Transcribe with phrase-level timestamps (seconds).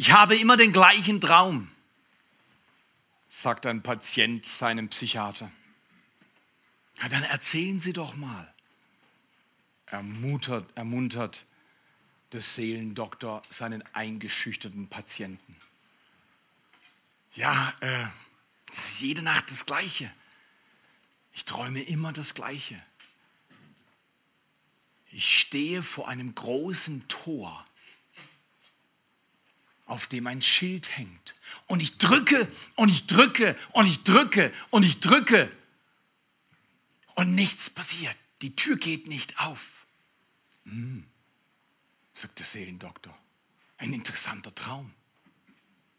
[0.00, 1.70] Ich habe immer den gleichen Traum,
[3.28, 5.52] sagt ein Patient seinem Psychiater.
[7.02, 8.50] Ja, dann erzählen Sie doch mal.
[9.84, 11.44] Ermuntert, ermuntert
[12.32, 15.54] der Seelendoktor seinen eingeschüchterten Patienten.
[17.34, 18.06] Ja, äh,
[18.68, 20.10] das ist jede Nacht das Gleiche.
[21.34, 22.82] Ich träume immer das Gleiche.
[25.12, 27.66] Ich stehe vor einem großen Tor,
[29.90, 31.34] auf dem ein Schild hängt.
[31.66, 35.50] Und ich drücke und ich drücke und ich drücke und ich drücke.
[37.14, 38.14] Und nichts passiert.
[38.40, 39.84] Die Tür geht nicht auf.
[40.64, 41.04] Hm,
[42.14, 43.16] sagt der Seelendoktor.
[43.78, 44.94] Ein interessanter Traum.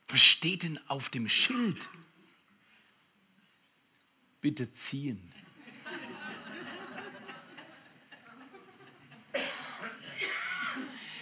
[0.08, 1.90] Was steht denn auf dem Schild?
[4.40, 5.32] Bitte ziehen.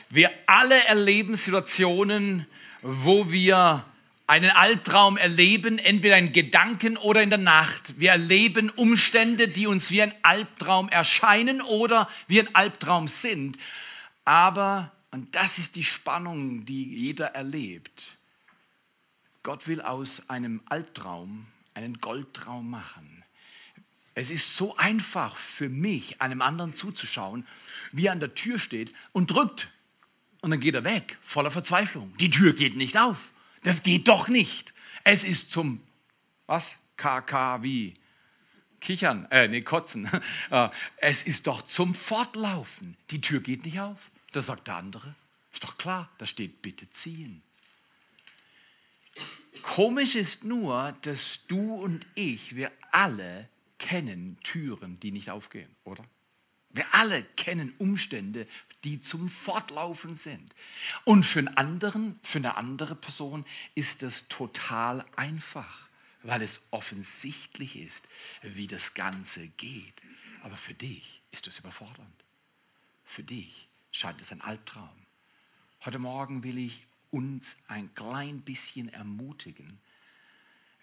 [0.09, 2.47] Wir alle erleben Situationen,
[2.81, 3.85] wo wir
[4.27, 7.99] einen Albtraum erleben, entweder in Gedanken oder in der Nacht.
[7.99, 13.57] Wir erleben Umstände, die uns wie ein Albtraum erscheinen oder wie ein Albtraum sind.
[14.25, 18.17] Aber, und das ist die Spannung, die jeder erlebt,
[19.41, 23.23] Gott will aus einem Albtraum einen Goldtraum machen.
[24.13, 27.47] Es ist so einfach für mich, einem anderen zuzuschauen,
[27.93, 29.69] wie er an der Tür steht und drückt
[30.41, 32.15] und dann geht er weg, voller Verzweiflung.
[32.17, 33.31] Die Tür geht nicht auf.
[33.63, 34.73] Das geht doch nicht.
[35.03, 35.81] Es ist zum,
[36.47, 36.77] was?
[36.97, 37.93] KK wie?
[38.79, 40.09] Kichern, äh, nee, kotzen.
[40.51, 42.97] Äh, es ist doch zum Fortlaufen.
[43.11, 44.09] Die Tür geht nicht auf.
[44.31, 45.15] Da sagt der andere,
[45.53, 47.41] ist doch klar, da steht bitte ziehen.
[49.61, 56.03] Komisch ist nur, dass du und ich, wir alle kennen Türen, die nicht aufgehen, oder?
[56.71, 58.47] Wir alle kennen Umstände,
[58.83, 60.53] die zum Fortlaufen sind.
[61.03, 65.87] Und für einen anderen, für eine andere Person ist das total einfach,
[66.23, 68.07] weil es offensichtlich ist,
[68.41, 70.01] wie das Ganze geht.
[70.43, 72.23] Aber für dich ist es überfordernd.
[73.03, 74.89] Für dich scheint es ein Albtraum.
[75.83, 79.79] Heute Morgen will ich uns ein klein bisschen ermutigen.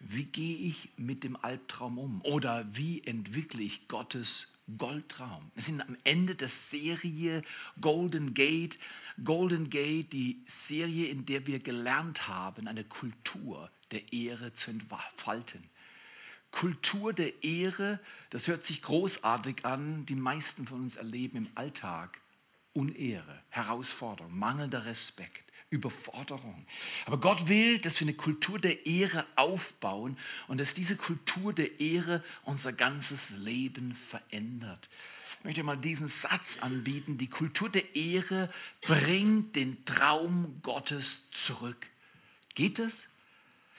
[0.00, 2.20] Wie gehe ich mit dem Albtraum um?
[2.22, 5.50] Oder wie entwickle ich Gottes Goldraum.
[5.54, 7.42] Wir sind am Ende der Serie
[7.80, 8.78] Golden Gate.
[9.22, 15.62] Golden Gate, die Serie, in der wir gelernt haben, eine Kultur der Ehre zu entfalten.
[16.50, 18.00] Kultur der Ehre,
[18.30, 20.06] das hört sich großartig an.
[20.06, 22.20] Die meisten von uns erleben im Alltag
[22.72, 25.45] Unehre, Herausforderung, mangelnder Respekt.
[25.70, 26.64] Überforderung.
[27.06, 30.16] Aber Gott will, dass wir eine Kultur der Ehre aufbauen
[30.46, 34.88] und dass diese Kultur der Ehre unser ganzes Leben verändert.
[35.38, 37.18] Ich möchte mal diesen Satz anbieten.
[37.18, 38.48] Die Kultur der Ehre
[38.80, 41.88] bringt den Traum Gottes zurück.
[42.54, 43.08] Geht es?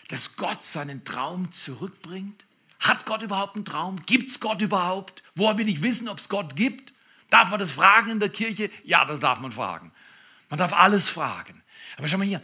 [0.10, 2.46] Dass Gott seinen Traum zurückbringt?
[2.80, 4.06] Hat Gott überhaupt einen Traum?
[4.06, 5.24] Gibt es Gott überhaupt?
[5.36, 6.94] Woher will ich wissen, ob es Gott gibt?
[7.30, 8.70] Darf man das fragen in der Kirche?
[8.84, 9.92] Ja, das darf man fragen.
[10.50, 11.62] Man darf alles fragen.
[11.98, 12.42] Aber schau mal hier,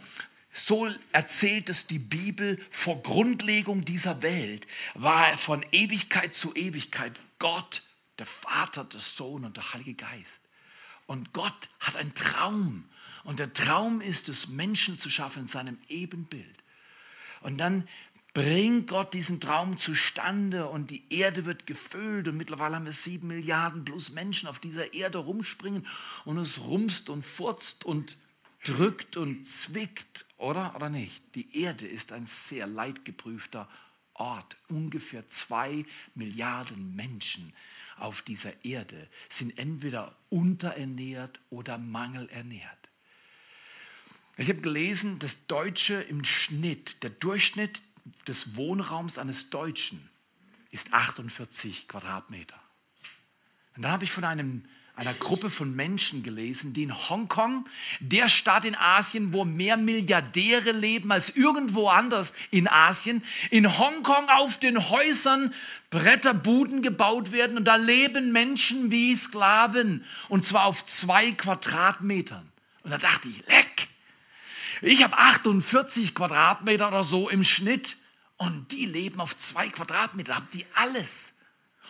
[0.52, 7.82] so erzählt es die Bibel vor Grundlegung dieser Welt, war von Ewigkeit zu Ewigkeit Gott,
[8.18, 10.42] der Vater, der Sohn und der Heilige Geist.
[11.06, 12.88] Und Gott hat einen Traum.
[13.24, 16.56] Und der Traum ist es, Menschen zu schaffen in seinem Ebenbild.
[17.40, 17.88] Und dann
[18.32, 23.28] bringt Gott diesen Traum zustande und die Erde wird gefüllt und mittlerweile haben wir sieben
[23.28, 25.86] Milliarden plus Menschen auf dieser Erde rumspringen
[26.24, 28.16] und es rumst und furzt und
[28.64, 30.74] drückt und zwickt, oder?
[30.74, 31.34] Oder nicht?
[31.34, 33.68] Die Erde ist ein sehr leidgeprüfter
[34.14, 34.56] Ort.
[34.68, 37.52] Ungefähr zwei Milliarden Menschen
[37.96, 42.90] auf dieser Erde sind entweder unterernährt oder mangelernährt.
[44.36, 47.82] Ich habe gelesen, dass Deutsche im Schnitt, der Durchschnitt
[48.26, 50.10] des Wohnraums eines Deutschen
[50.70, 52.60] ist 48 Quadratmeter.
[53.76, 54.64] Und dann habe ich von einem
[54.96, 57.66] einer Gruppe von Menschen gelesen, die in Hongkong,
[57.98, 64.28] der Stadt in Asien, wo mehr Milliardäre leben als irgendwo anders in Asien, in Hongkong
[64.28, 65.52] auf den Häusern
[65.90, 72.48] Bretterbuden gebaut werden und da leben Menschen wie Sklaven und zwar auf zwei Quadratmetern.
[72.84, 73.88] Und da dachte ich, leck,
[74.80, 77.96] ich habe 48 Quadratmeter oder so im Schnitt
[78.36, 81.33] und die leben auf zwei Quadratmeter, haben die alles.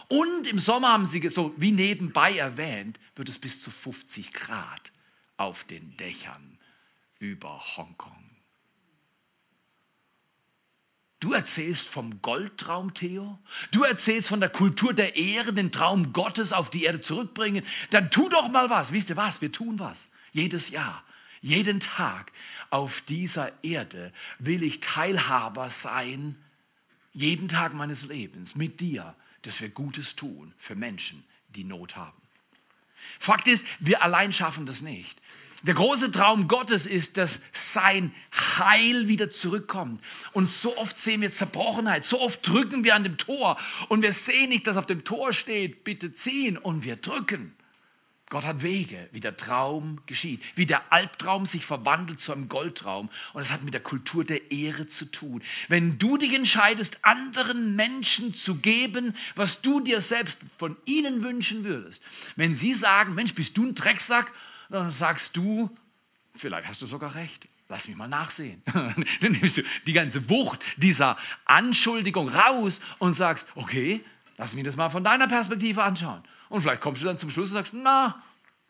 [0.08, 4.92] Und im Sommer haben sie, so wie nebenbei erwähnt, wird es bis zu 50 Grad
[5.36, 6.58] auf den Dächern
[7.18, 8.24] über Hongkong.
[11.20, 13.38] Du erzählst vom Goldtraum, Theo.
[13.70, 17.64] Du erzählst von der Kultur der Ehre, den Traum Gottes auf die Erde zurückbringen.
[17.90, 18.92] Dann tu doch mal was.
[18.92, 19.40] Wisst ihr was?
[19.40, 20.08] Wir tun was.
[20.32, 21.02] Jedes Jahr.
[21.40, 22.32] Jeden Tag
[22.68, 26.36] auf dieser Erde will ich Teilhaber sein,
[27.12, 29.14] jeden Tag meines Lebens mit dir,
[29.46, 32.20] dass wir Gutes tun für Menschen, die Not haben.
[33.18, 35.20] Fakt ist, wir allein schaffen das nicht.
[35.62, 38.14] Der große Traum Gottes ist, dass sein
[38.58, 40.02] Heil wieder zurückkommt.
[40.32, 43.58] Und so oft sehen wir Zerbrochenheit, so oft drücken wir an dem Tor
[43.88, 47.54] und wir sehen nicht, dass auf dem Tor steht, bitte ziehen und wir drücken.
[48.34, 53.08] Gott hat Wege, wie der Traum geschieht, wie der Albtraum sich verwandelt zu einem Goldtraum.
[53.32, 55.40] Und es hat mit der Kultur der Ehre zu tun.
[55.68, 61.62] Wenn du dich entscheidest, anderen Menschen zu geben, was du dir selbst von ihnen wünschen
[61.62, 62.02] würdest,
[62.34, 64.32] wenn sie sagen, Mensch, bist du ein Drecksack,
[64.68, 65.70] dann sagst du,
[66.34, 67.46] vielleicht hast du sogar recht.
[67.68, 68.62] Lass mich mal nachsehen.
[68.66, 74.04] Dann nimmst du die ganze Wucht dieser Anschuldigung raus und sagst, okay,
[74.38, 76.24] lass mich das mal von deiner Perspektive anschauen.
[76.54, 78.22] Und vielleicht kommst du dann zum Schluss und sagst, na,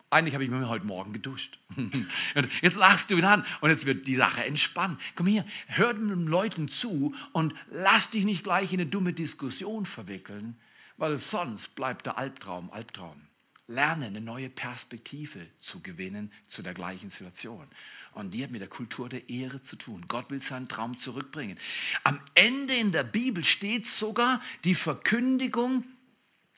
[0.09, 1.59] eigentlich habe ich mir heute Morgen geduscht.
[2.63, 4.97] jetzt lachst du ihn an und jetzt wird die Sache entspannen.
[5.13, 9.85] Komm hier, hör den Leuten zu und lass dich nicht gleich in eine dumme Diskussion
[9.85, 10.59] verwickeln,
[10.97, 13.21] weil sonst bleibt der Albtraum Albtraum.
[13.67, 17.67] Lerne eine neue Perspektive zu gewinnen zu der gleichen Situation.
[18.13, 20.05] Und die hat mit der Kultur der Ehre zu tun.
[20.07, 21.59] Gott will seinen Traum zurückbringen.
[22.03, 25.83] Am Ende in der Bibel steht sogar die Verkündigung,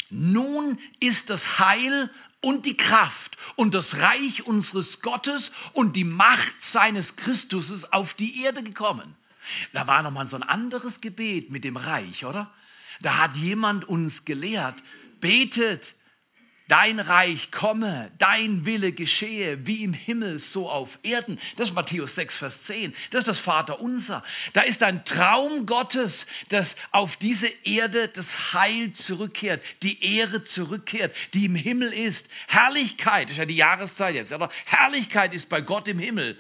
[0.10, 2.10] nun ist das Heil
[2.42, 8.44] und die Kraft und das Reich unseres Gottes und die Macht seines Christus auf die
[8.44, 9.16] Erde gekommen.
[9.74, 12.52] Da war nochmal so ein anderes Gebet mit dem Reich, oder?
[13.02, 14.76] Da hat jemand uns gelehrt,
[15.20, 15.96] betet,
[16.68, 21.40] Dein Reich komme, dein Wille geschehe, wie im Himmel, so auf Erden.
[21.56, 22.94] Das ist Matthäus 6, Vers 10.
[23.10, 24.22] Das ist das Vaterunser.
[24.52, 31.16] Da ist ein Traum Gottes, dass auf diese Erde das Heil zurückkehrt, die Ehre zurückkehrt,
[31.34, 32.28] die im Himmel ist.
[32.48, 36.38] Herrlichkeit, ist ja die Jahreszeit jetzt, aber Herrlichkeit ist bei Gott im Himmel.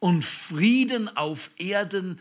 [0.00, 2.20] Und Frieden auf Erden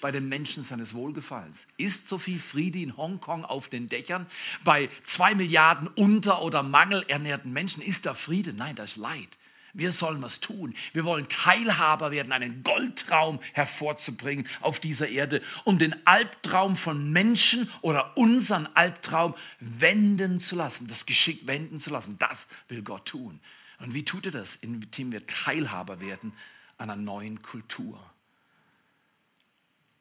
[0.00, 1.66] bei den Menschen seines Wohlgefallens?
[1.76, 4.26] Ist so viel Friede in Hongkong auf den Dächern?
[4.64, 8.52] Bei zwei Milliarden unter- oder mangelernährten Menschen ist da Friede?
[8.52, 9.28] Nein, das ist Leid.
[9.76, 10.74] Wir sollen was tun.
[10.94, 17.70] Wir wollen Teilhaber werden, einen Goldtraum hervorzubringen auf dieser Erde, um den Albtraum von Menschen
[17.82, 22.16] oder unseren Albtraum wenden zu lassen, das Geschick wenden zu lassen.
[22.18, 23.38] Das will Gott tun.
[23.78, 24.56] Und wie tut er das?
[24.56, 26.32] Indem wir Teilhaber werden
[26.78, 28.00] einer neuen Kultur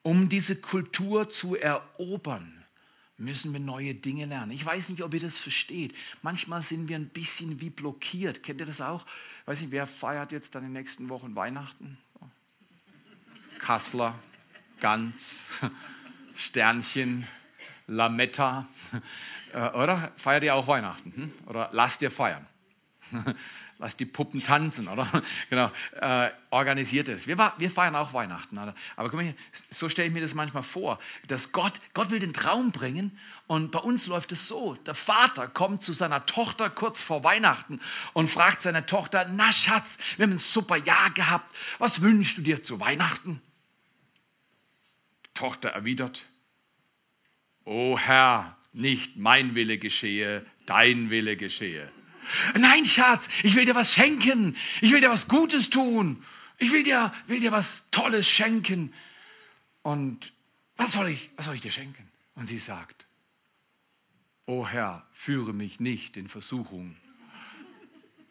[0.05, 2.63] um diese Kultur zu erobern,
[3.17, 4.51] müssen wir neue Dinge lernen.
[4.51, 5.95] Ich weiß nicht, ob ihr das versteht.
[6.21, 8.43] Manchmal sind wir ein bisschen wie blockiert.
[8.43, 9.03] Kennt ihr das auch?
[9.41, 11.97] Ich weiß nicht, wer feiert jetzt dann in den nächsten Wochen Weihnachten?
[13.57, 14.13] Kassler,
[14.79, 15.39] Gans,
[16.35, 17.25] Sternchen,
[17.87, 18.67] Lametta.
[19.53, 20.11] Äh, oder?
[20.17, 21.13] Feiert ihr auch Weihnachten?
[21.15, 21.33] Hm?
[21.47, 22.45] Oder lasst ihr feiern?
[23.77, 25.07] lass die Puppen tanzen, oder?
[25.49, 27.27] genau, äh, organisiert es.
[27.27, 28.73] Wir, wir, feiern auch Weihnachten, oder?
[28.95, 29.35] aber mal,
[29.69, 33.17] so stelle ich mir das manchmal vor, dass Gott, Gott will den Traum bringen
[33.47, 37.79] und bei uns läuft es so, der Vater kommt zu seiner Tochter kurz vor Weihnachten
[38.13, 42.41] und fragt seine Tochter, na Schatz, wir haben ein super Jahr gehabt, was wünschst du
[42.41, 43.41] dir zu Weihnachten?
[45.25, 46.25] Die Tochter erwidert,
[47.65, 51.91] O Herr, nicht mein Wille geschehe, dein Wille geschehe.
[52.57, 54.55] Nein, Schatz, ich will dir was schenken.
[54.81, 56.23] Ich will dir was Gutes tun.
[56.57, 58.93] Ich will dir, will dir was Tolles schenken.
[59.81, 60.31] Und
[60.77, 62.09] was soll ich, was soll ich dir schenken?
[62.35, 63.05] Und sie sagt,
[64.45, 66.95] O Herr, führe mich nicht in Versuchung.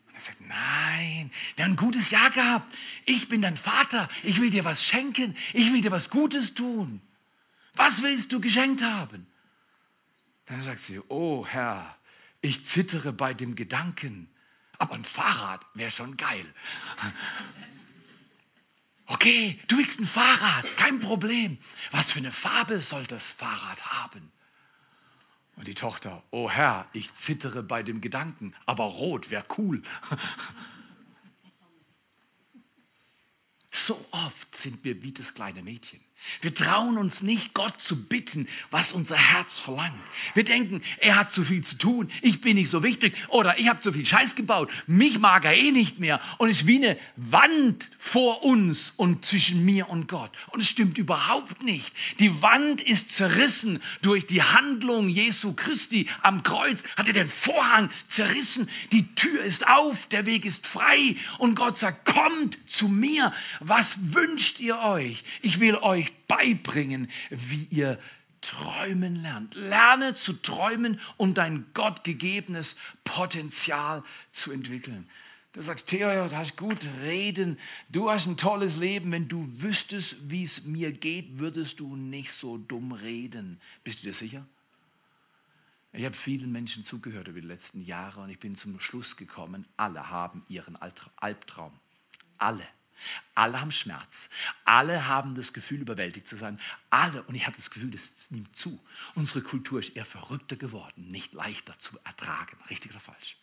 [0.06, 2.72] Und er sagt, nein, wir haben ein gutes Jahr gehabt.
[3.04, 4.08] Ich bin dein Vater.
[4.22, 5.36] Ich will dir was schenken.
[5.52, 7.00] Ich will dir was Gutes tun.
[7.74, 9.26] Was willst du geschenkt haben?
[10.46, 11.96] Dann sagt sie, oh Herr,
[12.44, 14.28] ich zittere bei dem Gedanken,
[14.76, 16.44] aber ein Fahrrad wäre schon geil.
[19.06, 21.58] Okay, du willst ein Fahrrad, kein Problem.
[21.90, 24.30] Was für eine Farbe soll das Fahrrad haben?
[25.56, 29.82] Und die Tochter, oh Herr, ich zittere bei dem Gedanken, aber rot wäre cool.
[33.76, 36.00] So oft sind wir wie das kleine Mädchen.
[36.40, 39.94] Wir trauen uns nicht, Gott zu bitten, was unser Herz verlangt.
[40.34, 43.68] Wir denken, er hat zu viel zu tun, ich bin nicht so wichtig oder ich
[43.68, 46.84] habe zu viel Scheiß gebaut, mich mag er eh nicht mehr und es ist wie
[46.84, 50.30] eine Wand vor uns und zwischen mir und Gott.
[50.50, 51.92] Und es stimmt überhaupt nicht.
[52.20, 56.82] Die Wand ist zerrissen durch die Handlung Jesu Christi am Kreuz.
[56.96, 61.78] Hat er den Vorhang zerrissen, die Tür ist auf, der Weg ist frei und Gott
[61.78, 63.32] sagt, kommt zu mir.
[63.60, 65.24] Was wünscht ihr euch?
[65.42, 67.98] Ich will euch beibringen, wie ihr
[68.40, 69.54] träumen lernt.
[69.54, 74.02] Lerne zu träumen und dein gottgegebenes Potenzial
[74.32, 75.08] zu entwickeln.
[75.54, 79.12] Du sagst, Theo, du hast gut reden, du hast ein tolles Leben.
[79.12, 83.60] Wenn du wüsstest, wie es mir geht, würdest du nicht so dumm reden.
[83.84, 84.44] Bist du dir sicher?
[85.92, 89.64] Ich habe vielen Menschen zugehört über die letzten Jahre und ich bin zum Schluss gekommen,
[89.76, 91.72] alle haben ihren Albtraum.
[92.36, 92.66] Alle.
[93.34, 94.30] Alle haben Schmerz.
[94.64, 96.60] Alle haben das Gefühl, überwältigt zu sein.
[96.90, 97.22] Alle.
[97.24, 98.80] Und ich habe das Gefühl, das nimmt zu.
[99.14, 102.56] Unsere Kultur ist eher verrückter geworden, nicht leichter zu ertragen.
[102.70, 103.36] Richtig oder falsch?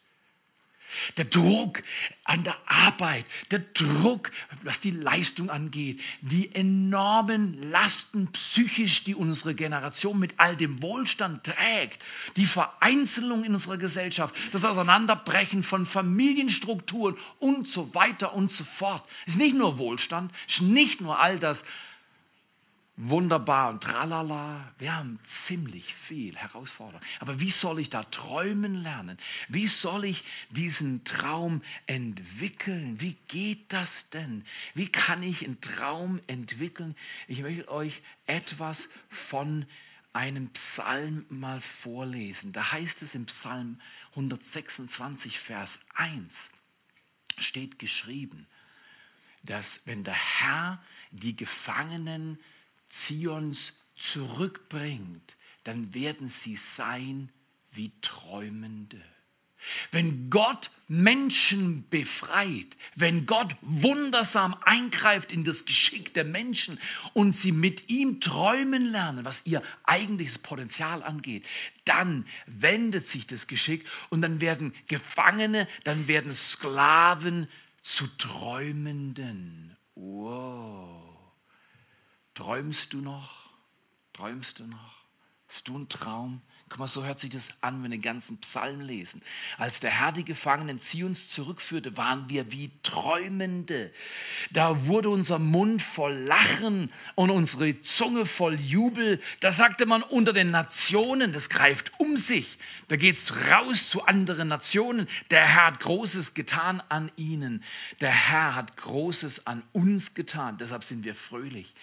[1.18, 1.84] Der Druck
[2.24, 4.32] an der Arbeit, der Druck,
[4.64, 11.44] was die Leistung angeht, die enormen Lasten psychisch, die unsere Generation mit all dem Wohlstand
[11.44, 12.04] trägt,
[12.38, 19.04] die Vereinzelung in unserer Gesellschaft, das Auseinanderbrechen von Familienstrukturen und so weiter und so fort.
[19.26, 21.66] Es ist nicht nur Wohlstand, es ist nicht nur all das,
[22.98, 24.74] wunderbar und tralala.
[24.78, 27.02] Wir haben ziemlich viel Herausforderung.
[27.20, 29.18] Aber wie soll ich da träumen lernen?
[29.48, 33.00] Wie soll ich diesen Traum entwickeln?
[33.00, 34.46] Wie geht das denn?
[34.74, 36.96] Wie kann ich einen Traum entwickeln?
[37.28, 39.66] Ich möchte euch etwas von
[40.14, 42.52] einem Psalm mal vorlesen.
[42.52, 43.80] Da heißt es im Psalm
[44.12, 46.50] 126, Vers 1,
[47.38, 48.46] steht geschrieben,
[49.44, 52.38] dass wenn der Herr die Gefangenen
[52.92, 57.30] Zions zurückbringt, dann werden sie sein
[57.72, 59.02] wie Träumende.
[59.92, 66.80] Wenn Gott Menschen befreit, wenn Gott wundersam eingreift in das Geschick der Menschen
[67.14, 71.46] und sie mit ihm träumen lernen, was ihr eigentliches Potenzial angeht,
[71.86, 77.48] dann wendet sich das Geschick und dann werden Gefangene, dann werden Sklaven
[77.84, 79.78] zu Träumenden.
[79.94, 81.11] Wow.
[82.34, 83.50] Träumst du noch?
[84.14, 85.02] Träumst du noch?
[85.48, 86.42] Hast du einen Traum?
[86.70, 89.22] Guck mal, so hört sich das an, wenn wir den ganzen Psalm lesen.
[89.58, 93.92] Als der Herr die Gefangenen Zions zurückführte, waren wir wie Träumende.
[94.52, 99.22] Da wurde unser Mund voll Lachen und unsere Zunge voll Jubel.
[99.42, 102.58] Da sagte man unter den Nationen, das greift um sich.
[102.88, 105.10] Da geht es raus zu anderen Nationen.
[105.32, 107.62] Der Herr hat Großes getan an ihnen.
[108.00, 110.58] Der Herr hat Großes an uns getan.
[110.58, 111.76] Deshalb sind wir fröhlich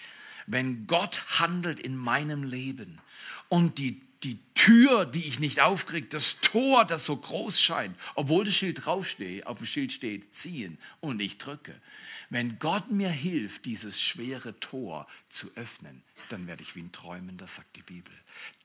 [0.49, 2.99] wenn Gott handelt in meinem Leben
[3.49, 8.45] und die, die Tür, die ich nicht aufkriege, das Tor, das so groß scheint, obwohl
[8.45, 11.79] das Schild draufsteht, auf dem Schild steht, ziehen und ich drücke.
[12.31, 17.47] Wenn Gott mir hilft, dieses schwere Tor zu öffnen, dann werde ich wie ein Träumender,
[17.47, 18.13] sagt die Bibel.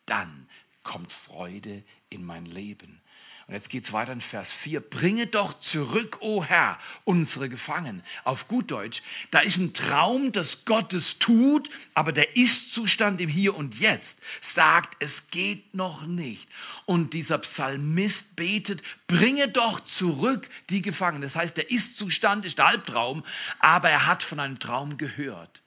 [0.06, 0.48] Dann
[0.82, 3.00] kommt Freude in mein Leben.
[3.46, 4.80] Und jetzt geht es weiter in Vers 4.
[4.80, 8.02] Bringe doch zurück, o oh Herr, unsere Gefangenen.
[8.24, 13.28] Auf gut Deutsch, da ist ein Traum, dass Gott es tut, aber der Ist-Zustand im
[13.28, 16.48] Hier und Jetzt sagt, es geht noch nicht.
[16.86, 21.22] Und dieser Psalmist betet, bringe doch zurück die Gefangenen.
[21.22, 23.24] Das heißt, der Ist-Zustand ist der Albtraum,
[23.58, 25.60] aber er hat von einem Traum gehört.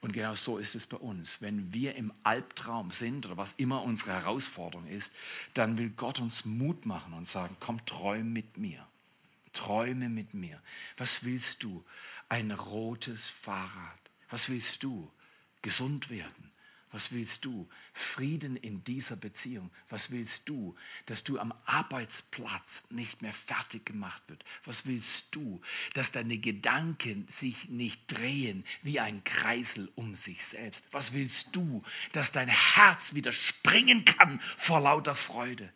[0.00, 1.42] Und genau so ist es bei uns.
[1.42, 5.12] Wenn wir im Albtraum sind oder was immer unsere Herausforderung ist,
[5.52, 8.86] dann will Gott uns Mut machen und sagen, komm, träum mit mir.
[9.52, 10.60] Träume mit mir.
[10.96, 11.84] Was willst du?
[12.28, 13.98] Ein rotes Fahrrad.
[14.30, 15.10] Was willst du?
[15.62, 16.50] Gesund werden.
[16.92, 17.68] Was willst du?
[18.00, 19.70] Frieden in dieser Beziehung.
[19.88, 20.74] Was willst du?
[21.06, 24.44] Dass du am Arbeitsplatz nicht mehr fertig gemacht wird.
[24.64, 25.60] Was willst du?
[25.94, 30.86] Dass deine Gedanken sich nicht drehen wie ein Kreisel um sich selbst.
[30.92, 31.82] Was willst du?
[32.12, 35.72] Dass dein Herz wieder springen kann vor lauter Freude.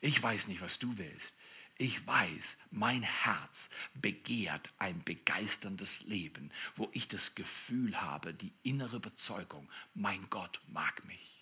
[0.00, 1.34] Ich weiß nicht, was du willst.
[1.80, 8.96] Ich weiß, mein Herz begehrt ein begeisterndes Leben, wo ich das Gefühl habe, die innere
[8.96, 11.39] Überzeugung, mein Gott mag mich.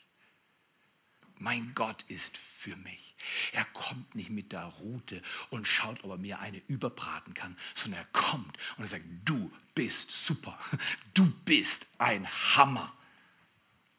[1.40, 3.14] Mein Gott ist für mich.
[3.52, 8.00] Er kommt nicht mit der Rute und schaut, ob er mir eine überbraten kann, sondern
[8.00, 10.58] er kommt und er sagt, du bist super,
[11.14, 12.26] du bist ein
[12.56, 12.92] Hammer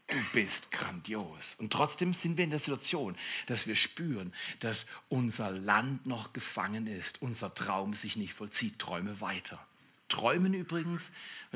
[0.09, 1.55] du bist grandios.
[1.59, 3.15] Und trotzdem sind wir in der Situation,
[3.47, 8.79] dass wir spüren, dass unser Land noch gefangen ist, unser Traum sich nicht vollzieht.
[8.79, 9.63] Träume weiter.
[10.07, 11.11] Träumen übrigens,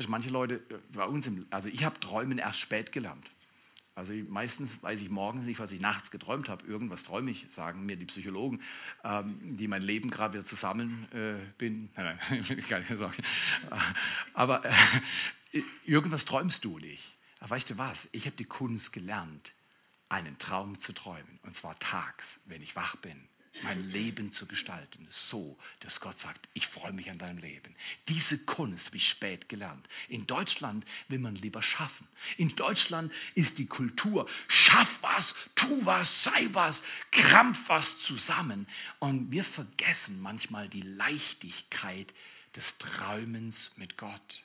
[0.06, 3.28] manche Leute äh, bei uns, im, also ich habe Träumen erst spät gelernt.
[3.96, 6.66] Also meistens weiß ich morgens nicht, was ich nachts geträumt habe.
[6.66, 8.60] Irgendwas träume ich, sagen mir die Psychologen,
[9.04, 11.90] ähm, die mein Leben gerade wieder zusammen äh, bin.
[11.96, 13.22] Nein, nein, keine Sorge.
[14.32, 17.14] Aber äh, irgendwas träumst du nicht.
[17.38, 18.08] Aber weißt du was?
[18.12, 19.52] Ich habe die Kunst gelernt,
[20.08, 21.38] einen Traum zu träumen.
[21.42, 23.28] Und zwar tags, wenn ich wach bin.
[23.62, 27.74] Mein Leben zu gestalten, so, dass Gott sagt, ich freue mich an deinem Leben.
[28.08, 29.88] Diese Kunst habe ich spät gelernt.
[30.08, 32.06] In Deutschland will man lieber schaffen.
[32.36, 36.82] In Deutschland ist die Kultur, schaff was, tu was, sei was,
[37.12, 38.66] krampf was zusammen.
[38.98, 42.12] Und wir vergessen manchmal die Leichtigkeit
[42.56, 44.42] des Träumens mit Gott.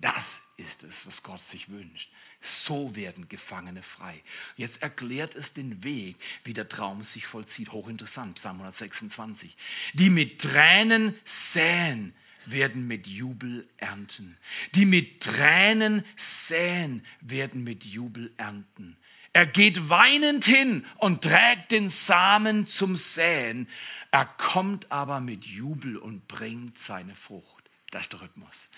[0.00, 2.10] Das ist es, was Gott sich wünscht.
[2.40, 4.22] So werden Gefangene frei.
[4.56, 7.72] Jetzt erklärt es den Weg, wie der Traum sich vollzieht.
[7.72, 9.56] Hochinteressant, Psalm 126.
[9.92, 12.14] Die mit Tränen säen,
[12.46, 14.38] werden mit Jubel ernten.
[14.74, 18.96] Die mit Tränen säen, werden mit Jubel ernten.
[19.32, 23.68] Er geht weinend hin und trägt den Samen zum Säen.
[24.10, 27.59] Er kommt aber mit Jubel und bringt seine Frucht.
[27.90, 28.68] Das ist der Rhythmus.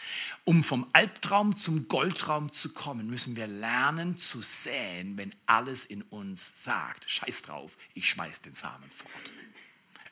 [0.45, 6.02] Um vom Albtraum zum Goldraum zu kommen, müssen wir lernen zu säen, wenn alles in
[6.02, 9.33] uns sagt, scheiß drauf, ich schmeiß den Samen fort.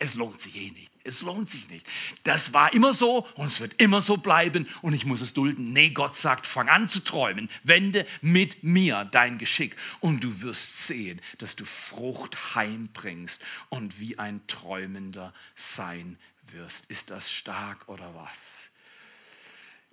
[0.02, 0.90] Es lohnt sich eh nicht.
[1.04, 1.86] Es lohnt sich nicht.
[2.22, 5.74] Das war immer so und es wird immer so bleiben und ich muss es dulden.
[5.74, 7.50] Nee, Gott sagt, fang an zu träumen.
[7.64, 14.18] Wende mit mir dein Geschick und du wirst sehen, dass du Frucht heimbringst und wie
[14.18, 16.90] ein Träumender sein wirst.
[16.90, 18.69] Ist das stark oder was?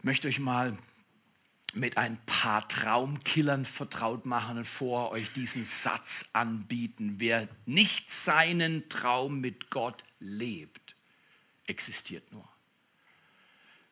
[0.07, 0.73] Möchte euch mal
[1.73, 7.15] mit ein paar Traumkillern vertraut machen und vor euch diesen Satz anbieten.
[7.17, 10.95] Wer nicht seinen Traum mit Gott lebt,
[11.65, 12.47] existiert nur.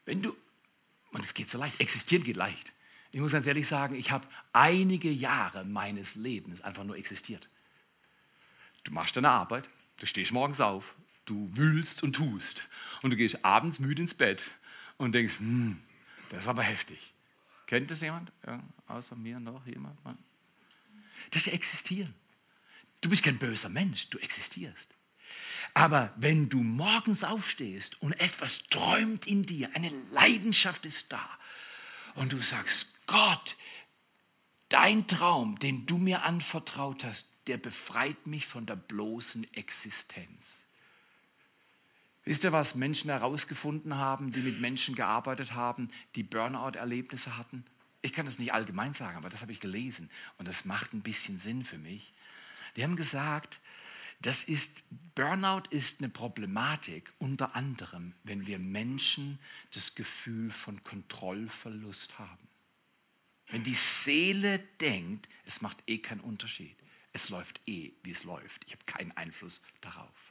[0.06, 0.34] Wenn du,
[1.12, 2.72] und es geht so leicht, existieren geht leicht.
[3.12, 7.50] Ich muss ganz ehrlich sagen, ich habe einige Jahre meines Lebens einfach nur existiert.
[8.86, 9.68] Du machst deine Arbeit,
[10.00, 10.96] du stehst morgens auf,
[11.26, 12.70] du wühlst und tust
[13.02, 14.52] und du gehst abends müde ins Bett
[14.96, 15.82] und denkst, hm,
[16.30, 17.14] das war aber heftig.
[17.66, 18.32] Kennt das jemand?
[18.46, 19.98] Ja, außer mir noch jemand?
[21.32, 22.14] Das ist existieren.
[23.02, 24.96] Du bist kein böser Mensch, du existierst.
[25.74, 31.30] Aber wenn du morgens aufstehst und etwas träumt in dir, eine Leidenschaft ist da
[32.16, 33.58] und du sagst, Gott,
[34.70, 40.65] dein Traum, den du mir anvertraut hast, der befreit mich von der bloßen Existenz.
[42.26, 47.64] Wisst ihr, was Menschen herausgefunden haben, die mit Menschen gearbeitet haben, die Burnout-Erlebnisse hatten?
[48.02, 51.02] Ich kann das nicht allgemein sagen, aber das habe ich gelesen und das macht ein
[51.02, 52.14] bisschen Sinn für mich.
[52.76, 53.60] Die haben gesagt,
[54.22, 54.84] das ist,
[55.14, 59.38] Burnout ist eine Problematik, unter anderem, wenn wir Menschen
[59.72, 62.48] das Gefühl von Kontrollverlust haben.
[63.50, 66.76] Wenn die Seele denkt, es macht eh keinen Unterschied,
[67.14, 70.25] es läuft eh, wie es läuft, ich habe keinen Einfluss darauf.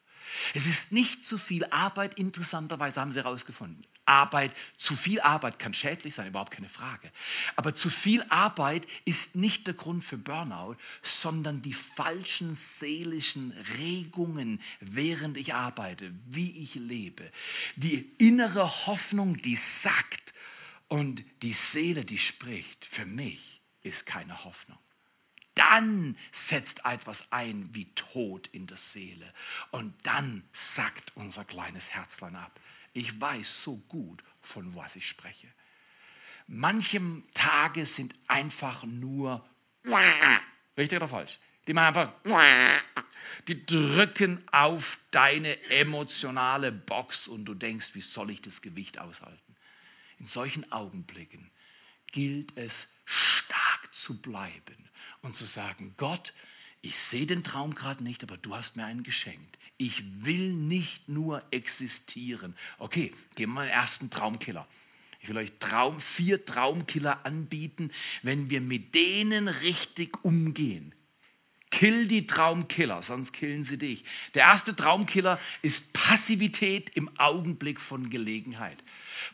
[0.54, 3.82] Es ist nicht zu viel Arbeit, interessanterweise haben sie herausgefunden.
[4.06, 7.10] Arbeit, zu viel Arbeit kann schädlich sein, überhaupt keine Frage.
[7.56, 14.60] Aber zu viel Arbeit ist nicht der Grund für Burnout, sondern die falschen seelischen Regungen,
[14.80, 17.30] während ich arbeite, wie ich lebe.
[17.76, 20.34] Die innere Hoffnung, die sagt
[20.88, 24.78] und die Seele, die spricht, für mich ist keine Hoffnung
[25.54, 29.32] dann setzt etwas ein wie Tod in der Seele.
[29.70, 32.60] Und dann sackt unser kleines Herzlein ab.
[32.92, 35.48] Ich weiß so gut, von was ich spreche.
[36.46, 37.00] Manche
[37.32, 39.44] Tage sind einfach nur
[40.76, 41.38] richtig oder falsch.
[41.66, 42.12] Die machen einfach
[43.48, 49.56] die drücken auf deine emotionale Box und du denkst, wie soll ich das Gewicht aushalten?
[50.18, 51.50] In solchen Augenblicken
[52.12, 54.90] gilt es stark zu bleiben
[55.24, 56.34] und zu sagen, Gott,
[56.82, 59.58] ich sehe den Traum gerade nicht, aber du hast mir einen geschenkt.
[59.78, 62.54] Ich will nicht nur existieren.
[62.78, 64.68] Okay, gehen wir mal den ersten Traumkiller.
[65.20, 67.90] Ich will euch Traum, vier Traumkiller anbieten,
[68.22, 70.94] wenn wir mit denen richtig umgehen.
[71.70, 74.04] Kill die Traumkiller, sonst killen sie dich.
[74.34, 78.76] Der erste Traumkiller ist Passivität im Augenblick von Gelegenheit.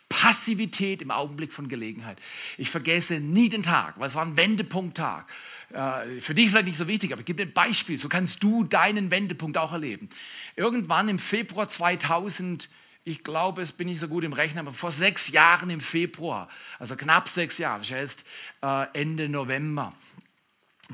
[0.09, 2.19] Passivität im Augenblick von Gelegenheit.
[2.57, 5.31] Ich vergesse nie den Tag, weil es war ein Wendepunkttag.
[5.73, 7.99] Äh, für dich vielleicht nicht so wichtig, aber ich gebe dir ein Beispiel.
[7.99, 10.09] So kannst du deinen Wendepunkt auch erleben.
[10.57, 12.69] Irgendwann im Februar 2000,
[13.05, 16.49] ich glaube, es bin nicht so gut im Rechnen, aber vor sechs Jahren im Februar,
[16.79, 18.25] also knapp sechs Jahre, das jetzt
[18.63, 19.93] äh, Ende November,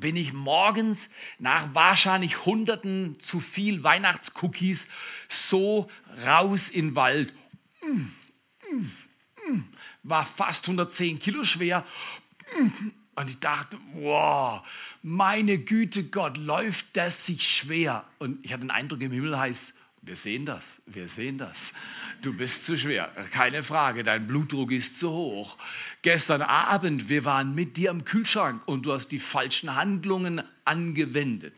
[0.00, 1.08] bin ich morgens
[1.38, 4.88] nach wahrscheinlich Hunderten zu viel Weihnachtscookies
[5.26, 5.90] so
[6.26, 7.32] raus in den Wald.
[10.02, 11.82] War fast 110 Kilo schwer
[13.16, 14.62] und ich dachte, wow,
[15.02, 18.04] meine Güte Gott, läuft das sich schwer.
[18.18, 21.72] Und ich hatte den Eindruck, im Himmel heißt, wir sehen das, wir sehen das.
[22.22, 25.58] Du bist zu schwer, keine Frage, dein Blutdruck ist zu hoch.
[26.02, 31.54] Gestern Abend, wir waren mit dir am Kühlschrank und du hast die falschen Handlungen angewendet.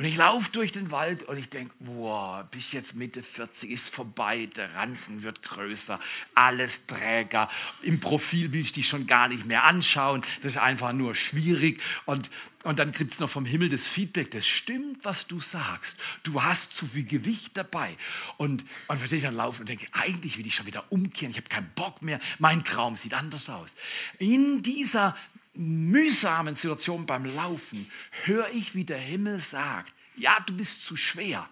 [0.00, 3.94] Und ich laufe durch den Wald und ich denke, boah, bis jetzt Mitte 40 ist
[3.94, 6.00] vorbei, der Ranzen wird größer,
[6.34, 7.50] alles träger.
[7.82, 11.82] Im Profil will ich dich schon gar nicht mehr anschauen, das ist einfach nur schwierig.
[12.06, 12.30] Und,
[12.62, 15.98] und dann gibt es noch vom Himmel das Feedback, das stimmt, was du sagst.
[16.22, 17.94] Du hast zu viel Gewicht dabei.
[18.38, 21.36] Und, und verstehe ich dann laufen und denke, eigentlich will ich schon wieder umkehren, ich
[21.36, 23.76] habe keinen Bock mehr, mein Traum sieht anders aus.
[24.18, 25.14] In dieser
[25.60, 27.90] mühsamen Situation beim Laufen
[28.24, 31.48] höre ich, wie der Himmel sagt, ja, du bist zu schwer,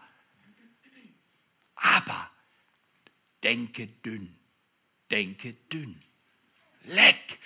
[1.75, 2.31] aber
[3.43, 4.35] denke dünn,
[5.11, 5.99] denke dünn.
[6.85, 7.39] Leck,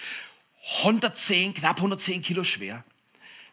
[0.78, 2.84] 110, knapp 110 Kilo schwer.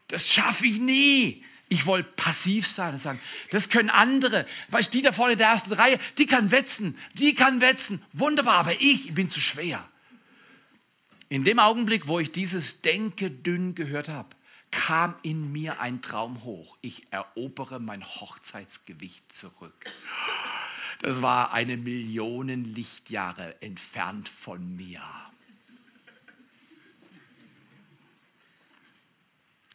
[0.08, 1.43] Das schaffe ich nie.
[1.67, 3.19] Ich wollte passiv sein und sagen,
[3.52, 4.48] das können andere.
[4.69, 8.04] Weißt du, die da vorne in der ersten Reihe, die kann wetzen, die kann wetzen.
[8.13, 9.88] Wunderbar, aber ich bin zu schwer.
[11.30, 14.30] In dem Augenblick, wo ich dieses Denke dünn gehört habe,
[14.72, 16.76] kam in mir ein Traum hoch.
[16.82, 19.86] Ich erobere mein Hochzeitsgewicht zurück.
[21.02, 25.04] Das war eine Million Lichtjahre entfernt von mir.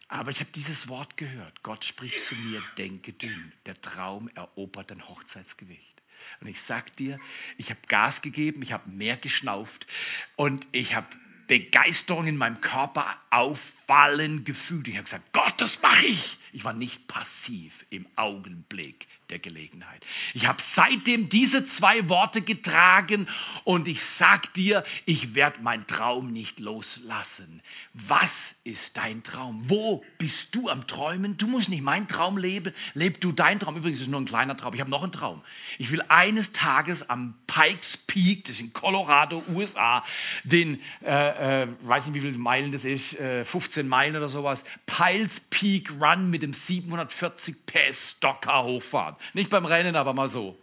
[0.09, 1.63] Aber ich habe dieses Wort gehört.
[1.63, 3.53] Gott spricht zu mir, denke dünn.
[3.65, 6.01] Der Traum erobert dein Hochzeitsgewicht.
[6.41, 7.17] Und ich sag dir,
[7.57, 9.87] ich habe Gas gegeben, ich habe mehr geschnauft
[10.35, 11.07] und ich habe
[11.47, 14.87] Begeisterung in meinem Körper auffallen gefühlt.
[14.87, 16.37] Ich habe gesagt, Gott, das mache ich.
[16.51, 20.05] Ich war nicht passiv im Augenblick der Gelegenheit.
[20.33, 23.27] Ich habe seitdem diese zwei Worte getragen
[23.63, 27.61] und ich sag dir, ich werde meinen Traum nicht loslassen.
[27.93, 29.63] Was ist dein Traum?
[29.69, 31.37] Wo bist du am Träumen?
[31.37, 33.77] Du musst nicht meinen Traum leben, leb du deinen Traum.
[33.77, 34.73] Übrigens ist es nur ein kleiner Traum.
[34.73, 35.41] Ich habe noch einen Traum.
[35.77, 40.03] Ich will eines Tages am Pikes Peak, das ist in Colorado, USA,
[40.43, 44.63] den, äh, äh, weiß nicht wie viele Meilen das ist, äh, 15 Meilen oder sowas,
[44.85, 49.14] Piles Peak Run mit dem 740 PS Stocker hochfahren.
[49.33, 50.57] Nicht beim Rennen, aber mal so.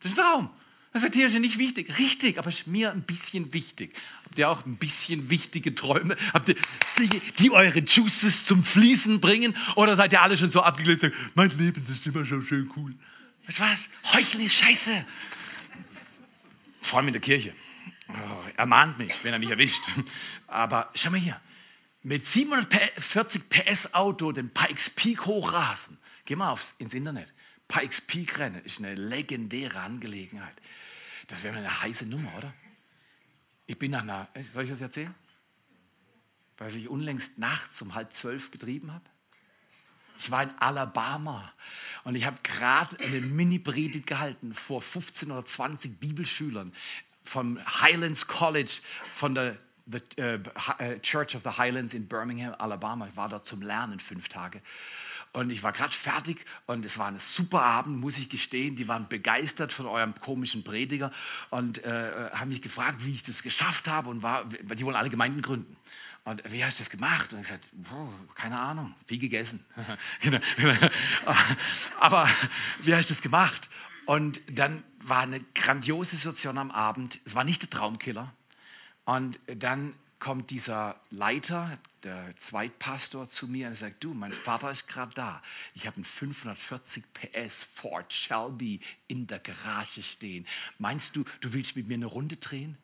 [0.00, 0.50] Das ist ein Traum.
[0.92, 1.98] Das ist ja nicht wichtig.
[1.98, 3.94] Richtig, aber ist mir ein bisschen wichtig.
[4.24, 6.16] Habt ihr auch ein bisschen wichtige Träume?
[6.32, 6.56] Habt ihr,
[6.98, 9.56] die, die eure Juices zum Fließen bringen?
[9.76, 12.70] Oder seid ihr alle schon so abgeklärt und sagt, mein Leben ist immer schon schön
[12.76, 12.94] cool?
[13.46, 13.88] Weißt du was?
[14.12, 15.04] Heucheln ist scheiße.
[16.80, 17.52] Vor allem in der Kirche.
[18.08, 19.82] Oh, er mahnt mich, wenn er mich erwischt.
[20.46, 21.38] Aber schau mal hier.
[22.02, 25.98] Mit 740 PS Auto den Pikes Peak hochrasen.
[26.24, 27.32] Geh mal aufs, ins Internet.
[27.68, 30.56] Pikes Peak Rennen ist eine legendäre Angelegenheit.
[31.26, 32.52] Das wäre eine heiße Nummer, oder?
[33.66, 35.14] Ich bin nach einer, äh, soll ich das erzählen?
[36.56, 39.04] Was ich unlängst nachts um halb zwölf getrieben habe.
[40.18, 41.52] Ich war in Alabama
[42.02, 46.72] und ich habe gerade eine Mini-Predigt gehalten vor 15 oder 20 Bibelschülern
[47.22, 48.80] vom Highlands College
[49.14, 53.06] von der the, uh, Church of the Highlands in Birmingham, Alabama.
[53.06, 54.60] Ich war da zum Lernen fünf Tage.
[55.32, 58.76] Und ich war gerade fertig und es war ein super Abend, muss ich gestehen.
[58.76, 61.10] Die waren begeistert von eurem komischen Prediger
[61.50, 65.10] und äh, haben mich gefragt, wie ich das geschafft habe und war, die wollen alle
[65.10, 65.76] Gemeinden gründen.
[66.24, 67.32] Und wie hast du das gemacht?
[67.32, 69.64] Und ich gesagt, oh, keine Ahnung, viel gegessen.
[70.20, 70.74] Genau, genau.
[72.00, 72.28] Aber
[72.82, 73.68] wie hast du das gemacht?
[74.04, 77.20] Und dann war eine grandiose Situation am Abend.
[77.24, 78.32] Es war nicht der Traumkiller.
[79.04, 84.88] Und dann kommt dieser Leiter, der Zweitpastor zu mir und sagt, du, mein Vater ist
[84.88, 85.42] gerade da.
[85.74, 90.46] Ich habe einen 540 PS Ford Shelby in der Garage stehen.
[90.78, 92.76] Meinst du, du willst mit mir eine Runde drehen?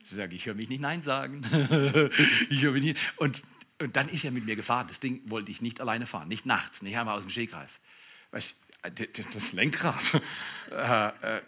[0.00, 1.42] Ich sage, ich höre mich nicht Nein sagen.
[2.50, 2.98] ich mich nicht.
[3.16, 3.42] Und,
[3.78, 4.86] und dann ist er mit mir gefahren.
[4.88, 7.78] Das Ding wollte ich nicht alleine fahren, nicht nachts, nicht einmal aus dem Stegreif.
[8.32, 8.60] Weißt,
[9.34, 10.20] das Lenkrad.
[10.70, 11.42] Äh, äh,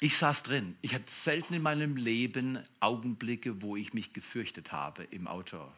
[0.00, 0.76] ich saß drin.
[0.80, 5.72] Ich hatte selten in meinem Leben Augenblicke, wo ich mich gefürchtet habe im Auto.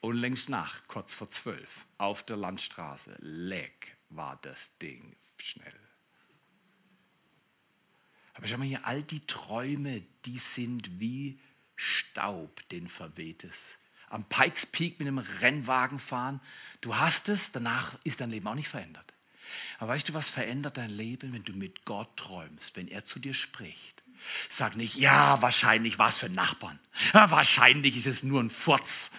[0.00, 5.72] Und längst nach, kurz vor zwölf, auf der Landstraße, leck war das Ding schnell.
[8.34, 11.38] Aber schau mal hier, all die Träume, die sind wie
[11.76, 13.78] Staub, den verweht es.
[14.08, 16.40] Am Pikes Peak mit einem Rennwagen fahren,
[16.80, 19.11] du hast es, danach ist dein Leben auch nicht verändert.
[19.78, 23.18] Aber weißt du, was verändert dein Leben, wenn du mit Gott träumst, wenn er zu
[23.18, 24.02] dir spricht?
[24.48, 26.78] Sag nicht, ja, wahrscheinlich war es für Nachbarn.
[27.12, 29.10] Wahrscheinlich ist es nur ein Furz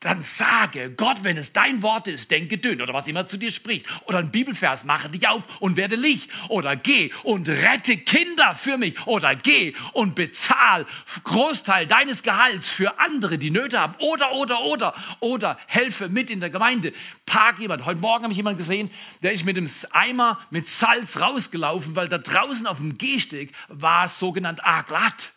[0.00, 3.50] dann sage, Gott, wenn es dein Wort ist, denke dünn oder was immer zu dir
[3.50, 3.86] spricht.
[4.04, 6.30] Oder ein Bibelvers, mache dich auf und werde Licht.
[6.48, 9.06] Oder geh und rette Kinder für mich.
[9.06, 10.86] Oder geh und bezahl
[11.24, 13.94] Großteil deines Gehalts für andere, die Nöte haben.
[13.98, 14.94] Oder, oder, oder.
[15.20, 16.92] Oder helfe mit in der Gemeinde.
[17.26, 17.84] Park jemand.
[17.84, 18.90] Heute Morgen habe ich jemanden gesehen,
[19.22, 24.04] der ist mit dem Eimer mit Salz rausgelaufen, weil da draußen auf dem Gehsteg war
[24.04, 25.30] es sogenannt arg glatt.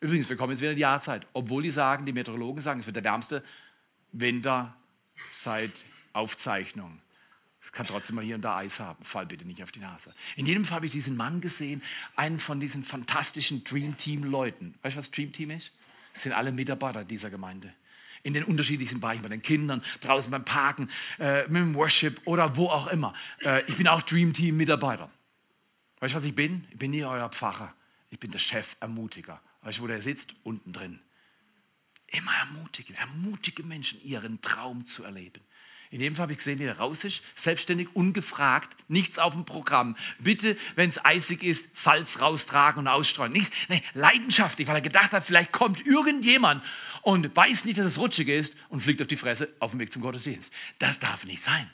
[0.00, 1.26] Übrigens, wir kommen jetzt wieder in die Jahrzeit.
[1.32, 3.42] Obwohl die sagen, die Meteorologen sagen, es wird der wärmste
[4.12, 4.76] Winter
[5.30, 7.00] seit Aufzeichnung.
[7.62, 9.02] Es kann trotzdem mal hier und da Eis haben.
[9.04, 10.14] Fall bitte nicht auf die Nase.
[10.36, 11.82] In jedem Fall habe ich diesen Mann gesehen,
[12.14, 14.74] einen von diesen fantastischen Dream Team Leuten.
[14.82, 15.72] Weißt du, was Dream Team ist?
[16.12, 17.72] Das sind alle Mitarbeiter dieser Gemeinde.
[18.22, 22.56] In den unterschiedlichsten Bereichen, bei den Kindern, draußen beim Parken, äh, mit dem Worship oder
[22.56, 23.14] wo auch immer.
[23.42, 25.10] Äh, ich bin auch Dream Team Mitarbeiter.
[25.98, 26.66] Weißt du, was ich bin?
[26.70, 27.74] Ich bin nie euer Pfarrer.
[28.10, 29.40] Ich bin der Chef, Ermutiger.
[29.66, 30.32] Weißt du, wo der sitzt?
[30.44, 31.00] Unten drin.
[32.06, 35.42] Immer ermutigen, ermutige Menschen, ihren Traum zu erleben.
[35.90, 39.44] In dem Fall habe ich gesehen, wie er raus ist, selbstständig, ungefragt, nichts auf dem
[39.44, 39.96] Programm.
[40.20, 43.32] Bitte, wenn es eisig ist, Salz raustragen und ausstreuen.
[43.32, 46.62] Nicht, nee, leidenschaftlich, weil er gedacht hat, vielleicht kommt irgendjemand
[47.02, 49.92] und weiß nicht, dass es rutschig ist und fliegt auf die Fresse auf dem Weg
[49.92, 50.52] zum Gottesdienst.
[50.78, 51.68] Das darf nicht sein.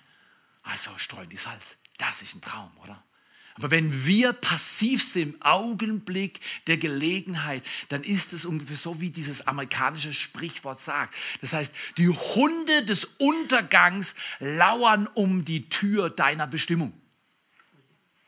[0.63, 1.77] Also streuen die Salz.
[1.99, 3.05] Das ist ein Traum, oder?
[3.57, 9.11] Aber wenn wir passiv sind im Augenblick der Gelegenheit, dann ist es ungefähr so, wie
[9.11, 11.15] dieses amerikanische Sprichwort sagt.
[11.41, 16.93] Das heißt, die Hunde des Untergangs lauern um die Tür deiner Bestimmung.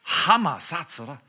[0.04, 1.20] Hammer Satz, oder?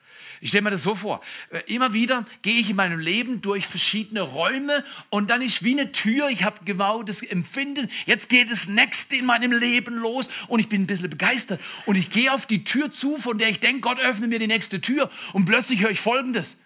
[0.42, 1.22] Ich stelle mir das so vor.
[1.50, 5.80] Äh, immer wieder gehe ich in meinem Leben durch verschiedene Räume und dann ist wie
[5.80, 6.30] eine Tür.
[6.30, 7.90] Ich habe genau das Empfinden.
[8.06, 11.62] Jetzt geht das Nächste in meinem Leben los und ich bin ein bisschen begeistert.
[11.86, 14.48] Und ich gehe auf die Tür zu, von der ich denke, Gott öffne mir die
[14.48, 15.10] nächste Tür.
[15.34, 16.58] Und plötzlich höre ich Folgendes.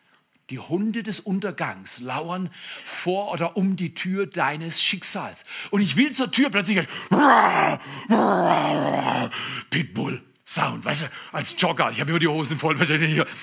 [0.50, 2.50] Die Hunde des Untergangs lauern
[2.84, 5.46] vor oder um die Tür deines Schicksals.
[5.70, 6.88] Und ich will zur Tür, plötzlich
[9.70, 10.24] Pitbull.
[10.50, 13.38] Sound, weißt du, als Jogger, ich habe immer die Hosen voll, wenn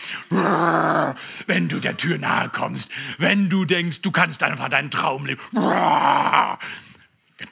[1.69, 6.59] du der Tür nahe kommst, wenn du denkst, du kannst einfach deinen Traum leben, wir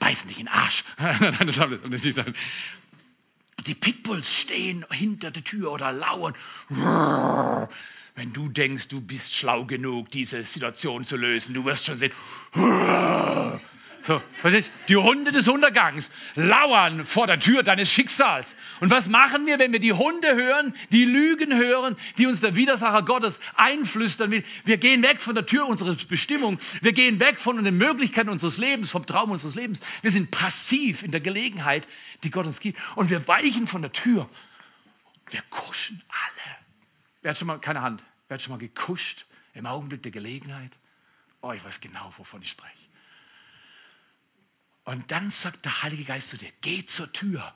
[0.00, 0.82] beißen dich in den Arsch.
[3.64, 6.34] Die Pitbulls stehen hinter der Tür oder lauern.
[8.16, 12.10] Wenn du denkst, du bist schlau genug, diese Situation zu lösen, du wirst schon sehen.
[14.06, 14.22] So?
[14.88, 18.54] Die Hunde des Untergangs lauern vor der Tür deines Schicksals.
[18.80, 22.54] Und was machen wir, wenn wir die Hunde hören, die Lügen hören, die uns der
[22.54, 24.44] Widersacher Gottes einflüstern will?
[24.64, 26.58] Wir gehen weg von der Tür unserer Bestimmung.
[26.82, 29.80] Wir gehen weg von den Möglichkeiten unseres Lebens, vom Traum unseres Lebens.
[30.02, 31.88] Wir sind passiv in der Gelegenheit,
[32.24, 32.78] die Gott uns gibt.
[32.96, 34.28] Und wir weichen von der Tür.
[35.30, 36.56] Wir kuschen alle.
[37.22, 40.72] Wer hat schon mal, keine Hand, wer hat schon mal gekuscht im Augenblick der Gelegenheit?
[41.40, 42.93] Oh, ich weiß genau, wovon ich spreche.
[44.84, 47.54] Und dann sagt der Heilige Geist zu dir, geh zur Tür.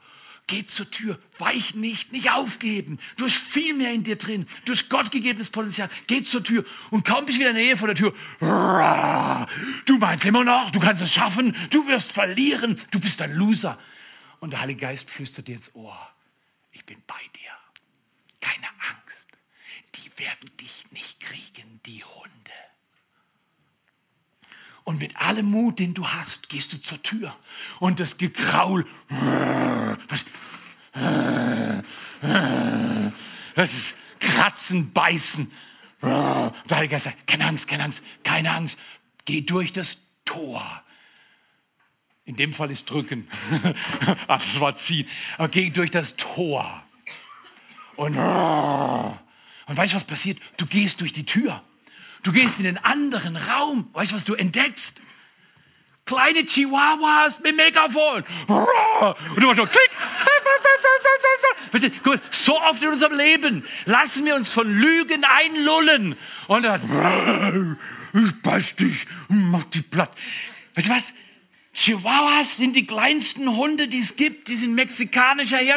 [0.49, 2.99] Geh zur Tür, weich nicht, nicht aufgeben.
[3.19, 4.47] Du hast viel mehr in dir drin.
[4.65, 5.91] Du hast Gott gegebenes Potenzial.
[6.07, 8.15] Geh zur Tür und kaum bist du wieder in der Nähe von der Tür.
[9.85, 13.79] Du meinst immer noch, du kannst es schaffen, du wirst verlieren, du bist ein Loser.
[14.41, 16.15] Und der Heilige Geist flüstert dir ins Ohr,
[16.73, 17.53] ich bin bei dir.
[18.41, 19.29] Keine Angst,
[19.97, 22.68] die werden dich nicht kriegen, die Hunde.
[24.89, 27.37] Und mit allem Mut, den du hast, gehst du zur Tür.
[27.79, 28.87] Und das Gekraul,
[30.09, 30.25] was,
[33.55, 35.53] das ist Kratzen, Beißen.
[36.01, 38.79] Der Heilige Geist sagt, keine Angst, keine Angst, keine Angst.
[39.27, 40.83] Geh durch das Tor.
[42.25, 43.29] In dem Fall ist drücken.
[44.27, 45.07] Aber das war ziehen.
[45.37, 46.83] Aber geh durch das Tor.
[47.97, 50.39] Und, und weißt du, was passiert?
[50.57, 51.63] Du gehst durch die Tür.
[52.23, 53.91] Du gehst in den anderen Raum.
[53.93, 55.01] Weißt du, was du entdeckst?
[56.05, 58.25] Kleine Chihuahuas mit Megafon.
[58.47, 58.67] Und
[59.37, 59.91] du machst so klick.
[62.31, 66.17] So oft in unserem Leben lassen wir uns von Lügen einlullen.
[66.47, 67.77] Und dann,
[68.15, 70.11] ich beiß dich, mach dich platt.
[70.75, 71.13] Weißt du was?
[71.79, 74.49] Chihuahuas sind die kleinsten Hunde, die es gibt.
[74.49, 75.77] Die sind mexikanischer Her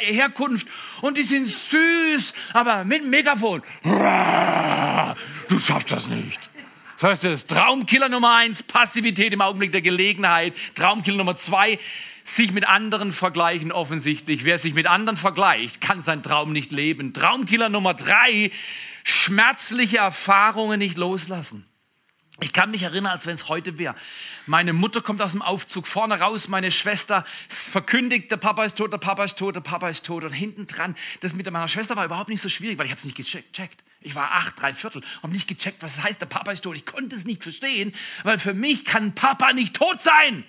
[0.00, 0.68] Herkunft
[1.00, 3.60] und die sind süß, aber mit Megafon.
[3.82, 6.48] Du schaffst das nicht.
[6.94, 10.54] Das heißt, das Traumkiller Nummer eins, Passivität im Augenblick der Gelegenheit.
[10.76, 11.80] Traumkiller Nummer zwei,
[12.22, 14.44] sich mit anderen vergleichen offensichtlich.
[14.44, 17.12] Wer sich mit anderen vergleicht, kann seinen Traum nicht leben.
[17.14, 18.52] Traumkiller Nummer drei,
[19.02, 21.66] schmerzliche Erfahrungen nicht loslassen.
[22.42, 23.94] Ich kann mich erinnern, als wenn es heute wäre.
[24.46, 28.92] Meine Mutter kommt aus dem Aufzug vorne raus, meine Schwester verkündigt, der Papa ist tot,
[28.92, 30.24] der Papa ist tot, der Papa ist tot.
[30.24, 32.98] Und hinten dran, das mit meiner Schwester war überhaupt nicht so schwierig, weil ich habe
[32.98, 33.84] es nicht gecheckt.
[34.00, 36.76] Ich war acht, drei Viertel, habe nicht gecheckt, was es heißt, der Papa ist tot.
[36.76, 40.44] Ich konnte es nicht verstehen, weil für mich kann Papa nicht tot sein.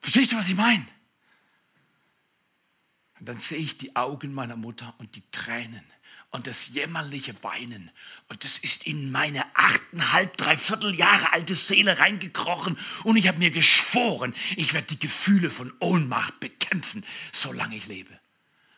[0.00, 0.86] Verstehst du, was ich meine?
[3.18, 5.82] Und dann sehe ich die Augen meiner Mutter und die Tränen
[6.30, 7.90] und das jämmerliche Weinen.
[8.28, 12.78] Und das ist in meine achteinhalb, dreiviertel Jahre alte Seele reingekrochen.
[13.04, 18.10] Und ich habe mir geschworen, ich werde die Gefühle von Ohnmacht bekämpfen, solange ich lebe.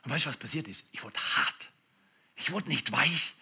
[0.04, 0.84] Und weißt du, was passiert ist?
[0.92, 1.68] Ich wurde hart.
[2.36, 3.34] Ich wurde nicht weich.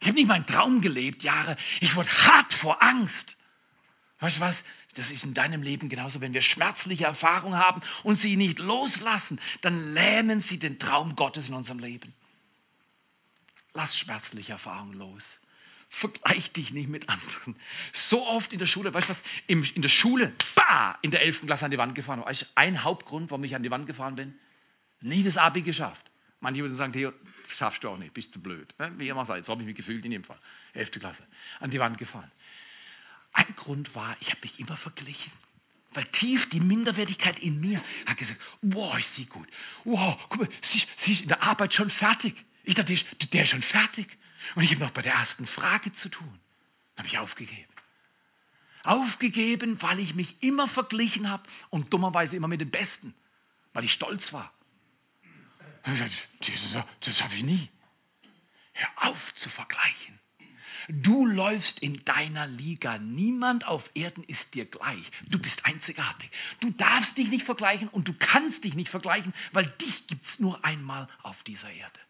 [0.00, 1.56] Ich habe nicht meinen Traum gelebt, Jahre.
[1.80, 3.36] Ich wurde hart vor Angst.
[4.20, 4.64] Weißt du was?
[4.94, 6.20] Das ist in deinem Leben genauso.
[6.20, 11.48] Wenn wir schmerzliche Erfahrungen haben und sie nicht loslassen, dann lähmen sie den Traum Gottes
[11.48, 12.12] in unserem Leben.
[13.74, 15.40] Lass schmerzliche Erfahrungen los.
[15.88, 17.56] Vergleich dich nicht mit anderen.
[17.92, 21.42] So oft in der Schule, weißt du was, in der Schule, bah, in der 11.
[21.42, 22.24] Klasse an die Wand gefahren.
[22.24, 24.34] Weißt du, ein Hauptgrund, warum ich an die Wand gefahren bin?
[25.02, 26.10] Nie das Abi geschafft.
[26.40, 28.74] Manche würden sagen, Theo, das schaffst du auch nicht, bist zu blöd.
[28.98, 30.38] Wie immer sei, so habe ich mich gefühlt in dem Fall.
[30.72, 30.92] 11.
[30.92, 31.22] Klasse,
[31.60, 32.30] an die Wand gefahren.
[33.32, 35.32] Ein Grund war, ich habe mich immer verglichen.
[35.92, 39.48] Weil tief die Minderwertigkeit in mir hat gesagt, wow, ich sehe gut.
[39.84, 42.44] Wow, guck mal, sie, sie ist in der Arbeit schon fertig.
[42.64, 44.18] Ich dachte, der ist schon fertig.
[44.54, 46.40] Und ich habe noch bei der ersten Frage zu tun.
[46.94, 47.72] Dann habe ich aufgegeben.
[48.82, 53.14] Aufgegeben, weil ich mich immer verglichen habe und dummerweise immer mit den Besten,
[53.72, 54.52] weil ich stolz war.
[55.84, 56.02] Das,
[56.40, 57.68] das, das habe ich nie.
[58.72, 60.18] Hör auf zu vergleichen.
[60.88, 62.98] Du läufst in deiner Liga.
[62.98, 65.10] Niemand auf Erden ist dir gleich.
[65.26, 66.30] Du bist einzigartig.
[66.60, 70.40] Du darfst dich nicht vergleichen und du kannst dich nicht vergleichen, weil dich gibt es
[70.40, 72.00] nur einmal auf dieser Erde.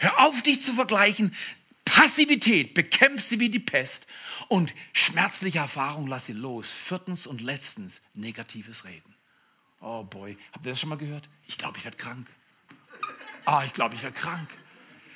[0.00, 1.36] Hör auf, dich zu vergleichen.
[1.84, 4.06] Passivität, bekämpf sie wie die Pest.
[4.48, 6.72] Und schmerzliche Erfahrung, lass sie los.
[6.72, 9.14] Viertens und letztens, negatives Reden.
[9.82, 11.28] Oh boy, habt ihr das schon mal gehört?
[11.46, 12.26] Ich glaube, ich werde krank.
[13.44, 14.48] Ah, ich glaube, ich werde krank.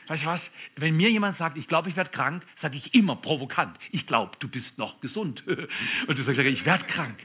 [0.06, 0.50] Weißt du was?
[0.76, 3.76] Wenn mir jemand sagt, ich glaube, ich werde krank, sage ich immer provokant.
[3.90, 5.44] Ich glaube, du bist noch gesund.
[6.06, 7.16] Und du sagst, ich werde krank.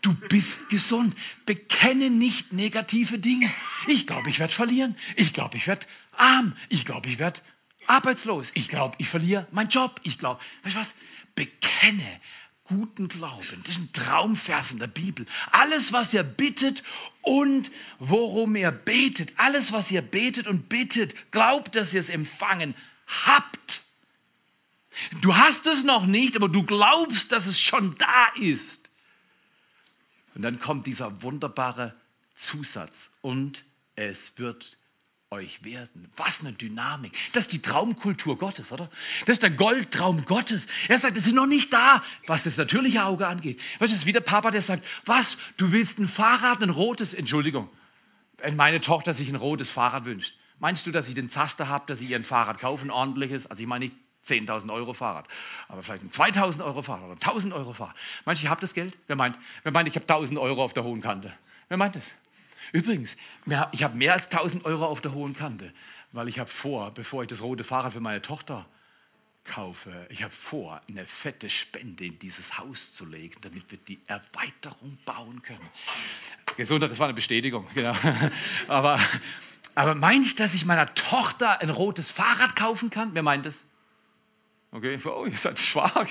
[0.00, 1.14] Du bist gesund.
[1.46, 3.50] Bekenne nicht negative Dinge.
[3.86, 4.96] Ich glaube, ich werde verlieren.
[5.16, 6.54] Ich glaube, ich werde arm.
[6.68, 7.40] Ich glaube, ich werde
[7.86, 8.50] arbeitslos.
[8.54, 10.00] Ich glaube, ich verliere meinen Job.
[10.02, 10.94] Ich glaube, weißt du was?
[11.34, 12.20] Bekenne
[12.64, 13.62] guten Glauben.
[13.64, 15.26] Das ist ein Traumvers in der Bibel.
[15.52, 16.82] Alles, was ihr bittet
[17.22, 22.74] und worum ihr betet, alles, was ihr betet und bittet, glaubt, dass ihr es empfangen
[23.26, 23.82] habt.
[25.20, 28.88] Du hast es noch nicht, aber du glaubst, dass es schon da ist.
[30.34, 31.94] Und dann kommt dieser wunderbare
[32.34, 33.64] Zusatz und
[33.96, 34.76] es wird
[35.34, 36.10] euch werden.
[36.16, 37.12] Was eine Dynamik.
[37.32, 38.88] Das ist die Traumkultur Gottes, oder?
[39.20, 40.66] Das ist der Goldtraum Gottes.
[40.88, 43.60] Er sagt, es ist noch nicht da, was das natürliche Auge angeht.
[43.78, 47.14] Weißt du, ist wie der Papa, der sagt, was, du willst ein Fahrrad, ein rotes,
[47.14, 47.68] Entschuldigung,
[48.38, 50.34] wenn meine Tochter sich ein rotes Fahrrad wünscht.
[50.60, 53.46] Meinst du, dass ich den Zaster habe, dass ich ihr ein Fahrrad kaufe, ein ordentliches?
[53.46, 55.26] Also ich meine nicht 10.000 Euro Fahrrad,
[55.68, 57.94] aber vielleicht ein 2.000 Euro Fahrrad oder 1.000 Euro Fahrrad.
[58.24, 58.96] Meinst du, ich habe das Geld?
[59.06, 61.32] Wer meint, wer meint ich habe 1.000 Euro auf der hohen Kante?
[61.68, 62.04] Wer meint das?
[62.72, 63.16] Übrigens,
[63.72, 65.72] ich habe mehr als 1000 Euro auf der hohen Kante,
[66.12, 68.66] weil ich habe vor, bevor ich das rote Fahrrad für meine Tochter
[69.44, 73.98] kaufe, ich habe vor, eine fette Spende in dieses Haus zu legen, damit wir die
[74.06, 75.68] Erweiterung bauen können.
[76.56, 77.94] Gesundheit, das war eine Bestätigung, genau.
[78.68, 78.98] Aber,
[79.74, 83.10] aber meine ich, dass ich meiner Tochter ein rotes Fahrrad kaufen kann?
[83.12, 83.56] Wer meint das?
[84.74, 86.04] Okay, oh, ihr seid schwach.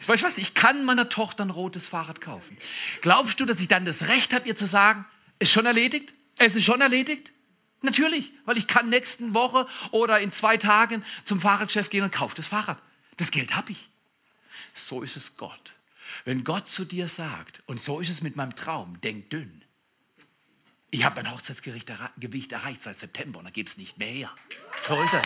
[0.00, 2.56] Ich weiß was, ich kann meiner Tochter ein rotes Fahrrad kaufen.
[3.00, 5.04] Glaubst du, dass ich dann das Recht habe, ihr zu sagen,
[5.38, 6.12] ist schon erledigt?
[6.38, 7.32] Es ist schon erledigt?
[7.82, 12.34] Natürlich, weil ich kann nächsten Woche oder in zwei Tagen zum Fahrradchef gehen und kaufe
[12.34, 12.82] das Fahrrad.
[13.16, 13.88] Das Geld habe ich.
[14.74, 15.74] So ist es Gott.
[16.24, 19.62] Wenn Gott zu dir sagt, und so ist es mit meinem Traum, denk dünn.
[20.90, 24.34] Ich habe mein Hochzeitsgewicht erreicht seit September und da gibt es nicht mehr her.
[24.86, 25.22] So ist es.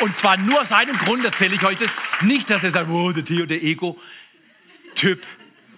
[0.00, 1.90] Und zwar nur aus einem Grund erzähle ich euch das.
[2.22, 5.26] Nicht, dass ihr sagt, oh, der Theo, der Ego-Typ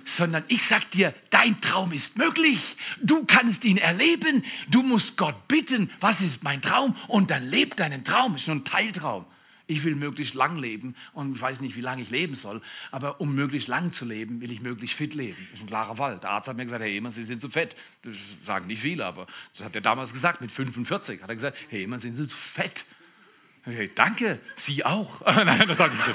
[0.06, 2.76] sondern ich sag dir, dein Traum ist möglich.
[3.02, 4.44] Du kannst ihn erleben.
[4.70, 6.96] Du musst Gott bitten, was ist mein Traum?
[7.08, 8.36] Und dann lebt deinen Traum.
[8.36, 9.26] Ist nur ein Teiltraum.
[9.68, 12.62] Ich will möglichst lang leben und weiß nicht, wie lange ich leben soll.
[12.92, 15.44] Aber um möglichst lang zu leben, will ich möglichst fit leben.
[15.50, 16.18] Das ist ein klarer Fall.
[16.20, 17.74] Der Arzt hat mir gesagt, Herr Ehemann, Sie sind zu fett.
[18.02, 18.14] Das
[18.44, 21.20] sagen nicht viele, aber das hat er damals gesagt, mit 45.
[21.20, 22.84] Hat er gesagt, Herr Ehemann, Sie sind zu fett.
[23.66, 25.20] Okay, danke, Sie auch.
[25.26, 26.12] Nein, das sage ich so.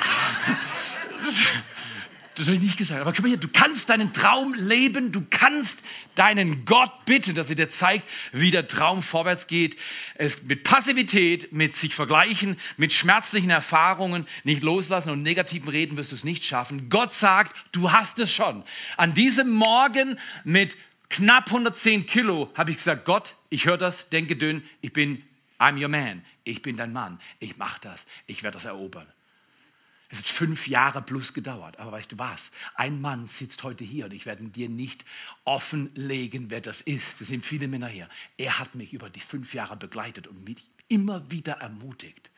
[2.36, 3.02] Das habe ich nicht gesagt.
[3.02, 5.84] Aber guck mal hier, du kannst deinen Traum leben, du kannst
[6.16, 9.78] deinen Gott bitten, dass er dir zeigt, wie der Traum vorwärts geht.
[10.16, 16.12] Es mit Passivität, mit sich vergleichen, mit schmerzlichen Erfahrungen nicht loslassen und negativen Reden wirst
[16.12, 16.90] du es nicht schaffen.
[16.90, 18.64] Gott sagt, du hast es schon.
[18.96, 20.78] An diesem Morgen mit
[21.10, 25.22] knapp 110 Kilo habe ich gesagt, Gott, ich höre das, denke dünn, ich bin,
[25.60, 29.08] I'm your man, ich bin dein Mann, ich mache das, ich werde das erobern.
[30.12, 31.80] Es hat fünf Jahre plus gedauert.
[31.80, 32.52] Aber weißt du was?
[32.76, 35.06] Ein Mann sitzt heute hier und ich werde dir nicht
[35.46, 37.22] offenlegen, wer das ist.
[37.22, 38.10] Es sind viele Männer hier.
[38.38, 42.30] Er hat mich über die fünf Jahre begleitet und mich immer wieder ermutigt.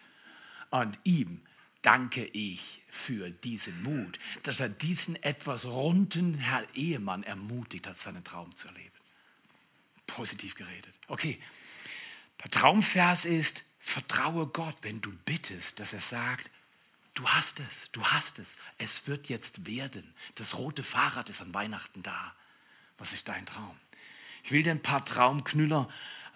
[0.70, 1.42] Und ihm
[1.82, 8.24] danke ich für diesen Mut, dass er diesen etwas runden Herr Ehemann ermutigt hat, seinen
[8.24, 8.92] Traum zu erleben.
[10.06, 10.94] Positiv geredet.
[11.08, 11.40] Okay,
[12.44, 16.52] der Traumvers ist, vertraue Gott, wenn du bittest, dass er sagt,
[17.14, 18.56] du hast es, du hast es.
[18.78, 20.04] Es wird jetzt werden.
[20.36, 22.34] Das rote Fahrrad ist an Weihnachten da.
[22.98, 23.76] Was ist dein Traum?
[24.44, 25.88] Ich will dir ein paar Traumknüller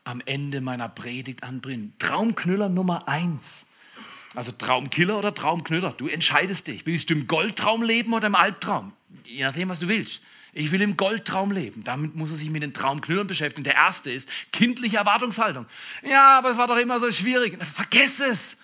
[0.04, 1.94] am Ende meiner Predigt anbringen.
[2.00, 3.66] Traumknüller Nummer eins.
[4.36, 5.92] Also Traumkiller oder Traumknüller.
[5.92, 6.86] Du entscheidest dich.
[6.86, 8.94] Willst du im Goldtraum leben oder im Albtraum?
[9.26, 10.22] Je nachdem, was du willst.
[10.54, 11.84] Ich will im Goldtraum leben.
[11.84, 13.64] Damit muss er sich mit den Traumknüllern beschäftigen.
[13.64, 15.66] Der erste ist kindliche Erwartungshaltung.
[16.04, 17.58] Ja, aber es war doch immer so schwierig.
[17.64, 18.60] Vergess es.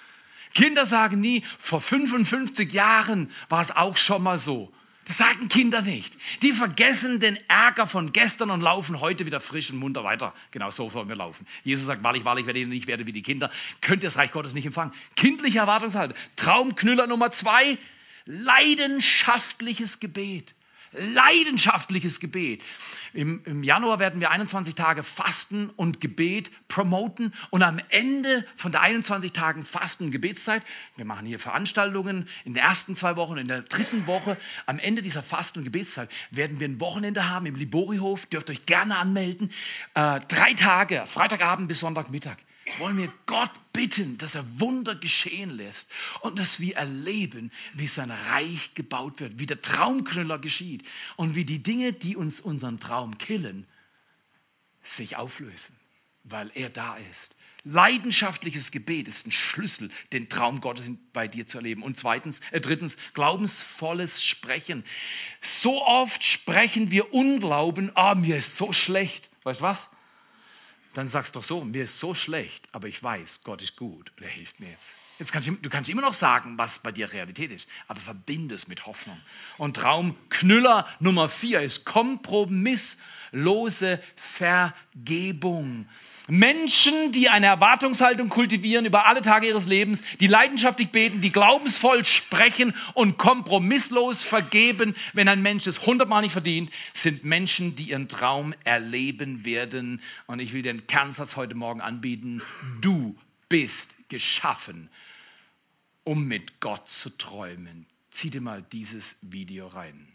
[0.54, 4.72] Kinder sagen nie, vor 55 Jahren war es auch schon mal so.
[5.06, 6.14] Das sagen Kinder nicht.
[6.42, 10.34] Die vergessen den Ärger von gestern und laufen heute wieder frisch und munter weiter.
[10.52, 11.46] Genau so sollen wir laufen.
[11.64, 13.52] Jesus sagt, wahrlich, wahrlich, werde ich nicht werde wie die Kinder.
[13.82, 14.94] Könnt ihr das Reich Gottes nicht empfangen.
[15.16, 16.18] Kindliche Erwartungshaltung.
[16.38, 17.78] Traumknüller Nummer zwei,
[18.26, 20.56] leidenschaftliches Gebet
[20.96, 22.62] leidenschaftliches Gebet.
[23.14, 28.72] Im, Im, Januar werden wir 21 Tage Fasten und Gebet promoten und am Ende von
[28.72, 30.64] der 21 Tagen Fasten und Gebetszeit,
[30.96, 35.02] wir machen hier Veranstaltungen in den ersten zwei Wochen, in der dritten Woche, am Ende
[35.02, 39.52] dieser Fasten- und Gebetszeit werden wir ein Wochenende haben im Liborihof, dürft euch gerne anmelden,
[39.94, 42.38] äh, drei Tage, Freitagabend bis Sonntagmittag
[42.78, 45.92] wollen wir Gott bitten, dass er Wunder geschehen lässt
[46.22, 51.46] und dass wir erleben, wie sein Reich gebaut wird, wie der Traumknüller geschieht und wie
[51.46, 53.66] die Dinge, die uns unseren Traum killen,
[54.82, 55.76] sich auflösen,
[56.24, 57.36] weil er da ist.
[57.66, 61.82] Leidenschaftliches Gebet ist ein Schlüssel, den Traum Gottes bei dir zu erleben.
[61.82, 64.84] Und zweitens, äh, drittens, glaubensvolles Sprechen.
[65.40, 69.30] So oft sprechen wir Unglauben, ah, mir ist so schlecht.
[69.44, 69.90] Weißt du was?
[70.94, 74.24] Dann sagst doch so, mir ist so schlecht, aber ich weiß, Gott ist gut und
[74.24, 74.94] er hilft mir jetzt.
[75.20, 78.56] Jetzt kannst du, du kannst immer noch sagen, was bei dir Realität ist, aber verbinde
[78.56, 79.20] es mit Hoffnung.
[79.58, 85.88] Und Traumknüller Nummer vier ist kompromisslose Vergebung.
[86.30, 92.06] Menschen, die eine Erwartungshaltung kultivieren über alle Tage ihres Lebens, die leidenschaftlich beten, die glaubensvoll
[92.06, 98.08] sprechen und kompromisslos vergeben, wenn ein Mensch es hundertmal nicht verdient, sind Menschen, die ihren
[98.08, 100.02] Traum erleben werden.
[100.26, 102.42] Und ich will den Kernsatz heute Morgen anbieten.
[102.80, 103.18] Du
[103.50, 104.90] bist geschaffen,
[106.04, 107.86] um mit Gott zu träumen.
[108.12, 110.08] Zieh dir mal dieses Video rein.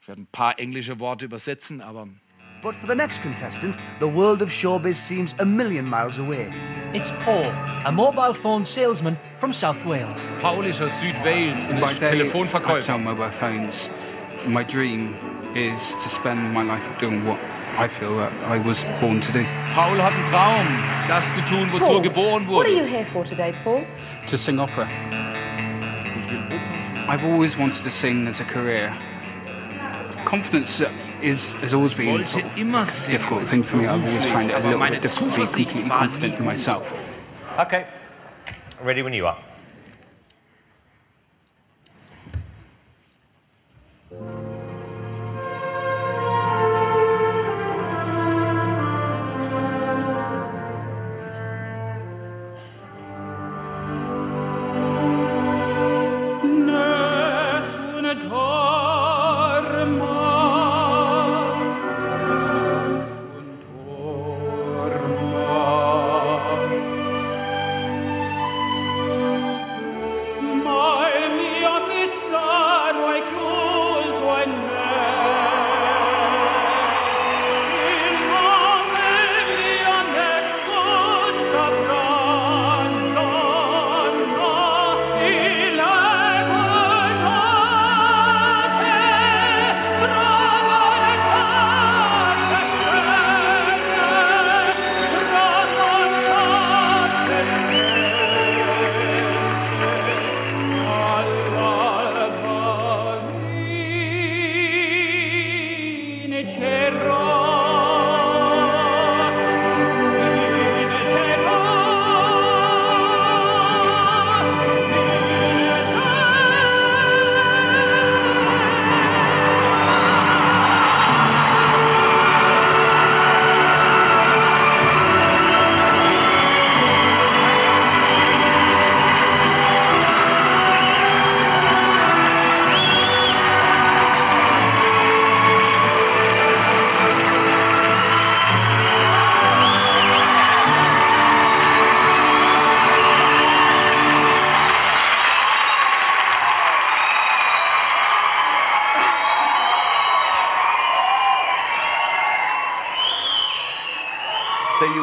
[0.00, 2.08] Ich werde ein paar englische Worte übersetzen, aber
[2.62, 6.52] But for the next contestant, the world of showbiz seems a million miles away.
[6.92, 7.50] It's Paul,
[7.86, 10.28] a mobile phone salesman from South Wales.
[10.42, 12.82] Paul ist aus Südwales und ist Telefonverkäufer.
[12.82, 13.88] sell mobile phones.
[14.46, 15.14] My dream
[15.54, 17.38] is to spend my life doing what
[17.78, 19.44] I feel that I was born to do.
[19.74, 20.66] Paul hat einen Traum,
[21.08, 23.84] das zu tun, wozu Paul, er geboren What are you here for today, Paul?
[24.26, 24.88] To sing opera.
[26.14, 27.08] Ich will Oper singen.
[27.08, 28.92] I've always wanted to sing as a career.
[30.24, 30.84] Confidence
[31.22, 33.86] is has always been wollte sort of a difficult thing for me.
[33.86, 36.94] I've always found it a little bit difficult to be Zuversicht completely confident in myself.
[37.58, 37.84] Okay.
[38.82, 39.36] Ready when you are.
[58.70, 60.39] arma.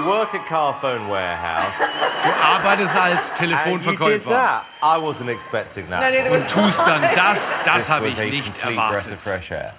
[0.08, 1.78] Work at Carphone Warehouse,
[2.24, 4.66] Du arbeitest als and you did Telefonverkäufer that.
[4.82, 6.02] I wasn't expecting that.
[6.02, 7.54] No, neither und was tust dann das.
[7.66, 9.20] Das This habe was ich a nicht complete breath of erwartet.
[9.22, 9.74] fresh air.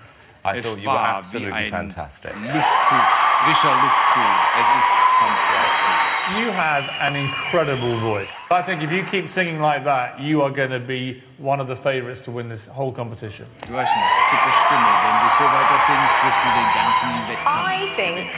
[0.45, 2.31] I Es thought you were war wie absolutely ein fantastic.
[2.33, 3.05] Luftzug,
[3.45, 4.33] frischer Luftzug.
[4.61, 6.05] Es ist fantastisch.
[6.39, 8.29] You have an incredible voice.
[8.51, 11.67] I think if you keep singing like that, you are going to be one of
[11.69, 13.47] the favourites to win this whole competition.
[13.67, 14.91] Du hast eine super Stimme.
[15.03, 17.69] Wenn du so weiter singst, wirst du den ganzen Wettkampf.
[17.69, 18.31] I think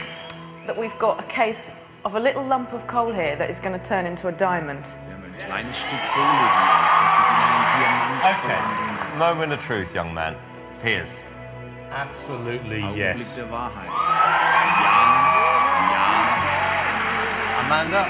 [0.67, 1.71] that we've got a case
[2.03, 4.83] of a little lump of coal here that is going to turn into a diamond.
[5.05, 6.49] Wir haben ein kleines Stück Kohle hier,
[7.03, 8.61] das sich in einen Diamant Okay.
[9.17, 10.35] Moment of truth, young man.
[10.81, 11.21] Piers.
[11.91, 13.35] Absolutely, Augenblick yes.
[13.35, 13.45] der
[17.59, 18.05] Amanda,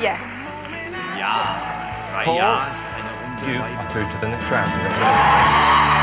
[0.00, 0.18] Yes.
[1.16, 1.60] ja, ja.
[2.12, 5.93] Drei Paul, Ja's, eine you Runde are through to the next round.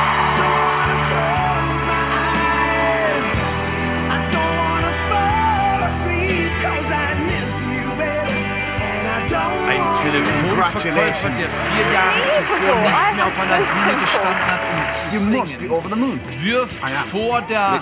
[10.12, 11.38] Telefonverkäufer, Congratulations.
[11.40, 14.60] der vier Jahre zuvor nicht mehr auf einer Bühne gestanden hat,
[15.14, 16.20] You um zu must be singen, over the moon.
[16.42, 17.82] wirft vor der.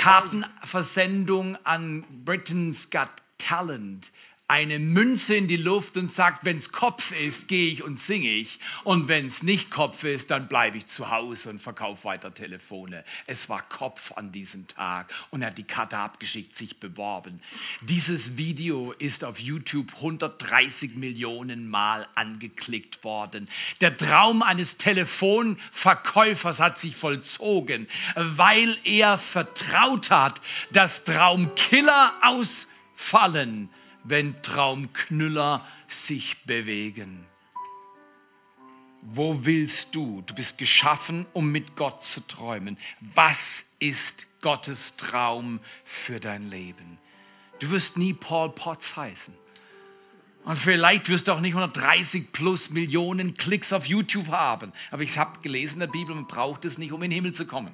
[0.00, 4.10] Kartenversendung an Britain's Got Talent
[4.54, 8.30] eine Münze in die Luft und sagt, wenn es Kopf ist, gehe ich und singe
[8.30, 8.60] ich.
[8.84, 13.02] Und wenn es nicht Kopf ist, dann bleibe ich zu Hause und verkaufe weiter Telefone.
[13.26, 17.40] Es war Kopf an diesem Tag und er hat die Karte abgeschickt, sich beworben.
[17.80, 23.48] Dieses Video ist auf YouTube 130 Millionen Mal angeklickt worden.
[23.80, 30.40] Der Traum eines Telefonverkäufers hat sich vollzogen, weil er vertraut hat,
[30.70, 33.68] dass Traumkiller ausfallen,
[34.04, 37.26] wenn Traumknüller sich bewegen.
[39.02, 40.22] Wo willst du?
[40.22, 42.78] Du bist geschaffen, um mit Gott zu träumen.
[43.00, 46.98] Was ist Gottes Traum für dein Leben?
[47.58, 49.34] Du wirst nie Paul Potts heißen.
[50.44, 54.72] Und vielleicht wirst du auch nicht 130 plus Millionen Klicks auf YouTube haben.
[54.90, 57.32] Aber ich habe gelesen in der Bibel, man braucht es nicht, um in den Himmel
[57.32, 57.72] zu kommen.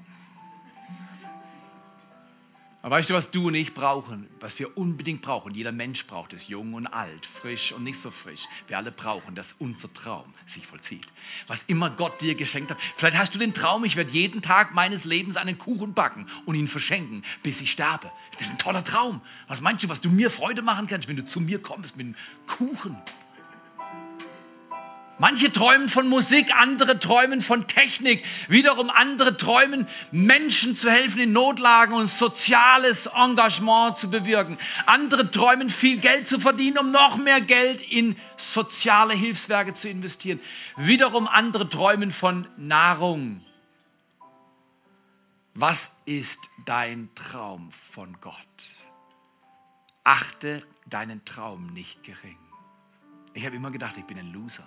[2.82, 4.26] Aber weißt du, was du und ich brauchen?
[4.40, 5.52] Was wir unbedingt brauchen?
[5.52, 8.46] Jeder Mensch braucht es, jung und alt, frisch und nicht so frisch.
[8.68, 11.06] Wir alle brauchen, dass unser Traum sich vollzieht.
[11.46, 12.78] Was immer Gott dir geschenkt hat.
[12.96, 16.54] Vielleicht hast du den Traum, ich werde jeden Tag meines Lebens einen Kuchen backen und
[16.54, 18.10] ihn verschenken, bis ich sterbe.
[18.32, 19.20] Das ist ein toller Traum.
[19.46, 22.06] Was meinst du, was du mir Freude machen kannst, wenn du zu mir kommst mit
[22.06, 22.16] einem
[22.46, 22.96] Kuchen?
[25.20, 31.34] Manche träumen von Musik, andere träumen von Technik, wiederum andere träumen, Menschen zu helfen in
[31.34, 34.56] Notlagen und soziales Engagement zu bewirken.
[34.86, 40.40] Andere träumen, viel Geld zu verdienen, um noch mehr Geld in soziale Hilfswerke zu investieren.
[40.78, 43.44] Wiederum andere träumen von Nahrung.
[45.52, 48.36] Was ist dein Traum von Gott?
[50.02, 52.38] Achte deinen Traum nicht gering.
[53.34, 54.66] Ich habe immer gedacht, ich bin ein Loser.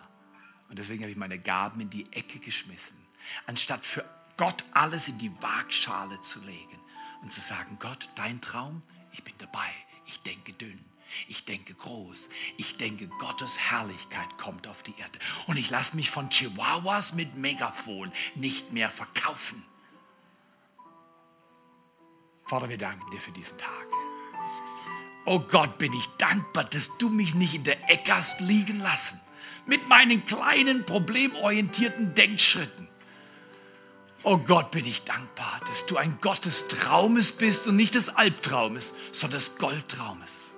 [0.73, 2.97] Und deswegen habe ich meine Gaben in die Ecke geschmissen,
[3.45, 4.03] anstatt für
[4.37, 6.79] Gott alles in die Waagschale zu legen
[7.21, 9.69] und zu sagen, Gott, dein Traum, ich bin dabei.
[10.07, 10.83] Ich denke dünn.
[11.27, 12.27] Ich denke groß.
[12.57, 15.19] Ich denke, Gottes Herrlichkeit kommt auf die Erde.
[15.45, 19.61] Und ich lasse mich von Chihuahuas mit Megafon nicht mehr verkaufen.
[22.45, 23.85] Vater, wir danken dir für diesen Tag.
[25.25, 29.21] Oh Gott, bin ich dankbar, dass du mich nicht in der Ecke hast liegen lassen.
[29.65, 32.87] Mit meinen kleinen, problemorientierten Denkschritten.
[34.23, 38.09] Oh Gott, bin ich dankbar, dass du ein Gott des Traumes bist und nicht des
[38.09, 40.53] Albtraumes, sondern des Goldtraumes.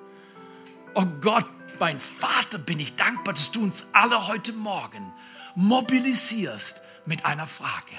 [0.94, 1.48] Oh Gott,
[1.80, 5.12] mein Vater, bin ich dankbar, dass du uns alle heute Morgen
[5.56, 7.96] mobilisierst mit einer Frage.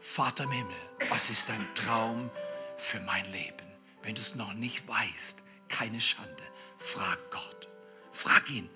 [0.00, 0.74] Vater im Himmel,
[1.08, 2.30] was ist dein Traum
[2.76, 3.66] für mein Leben?
[4.02, 6.42] Wenn du es noch nicht weißt, keine Schande,
[6.78, 7.68] frag Gott.
[8.10, 8.68] Frag ihn.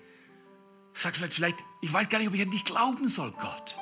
[0.97, 3.77] Sag vielleicht, vielleicht, ich weiß gar nicht, ob ich an dich glauben soll, Gott.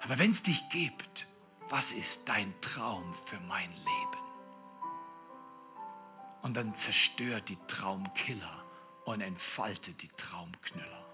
[0.00, 1.26] Aber wenn es dich gibt,
[1.68, 4.24] was ist dein Traum für mein Leben?
[6.40, 8.64] Und dann zerstör die Traumkiller
[9.04, 11.04] und entfalte die Traumknüller.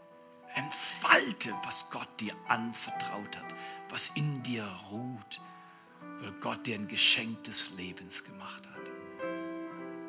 [0.55, 3.55] Entfalte, was Gott dir anvertraut hat,
[3.89, 5.41] was in dir ruht,
[6.21, 8.91] weil Gott dir ein Geschenk des Lebens gemacht hat.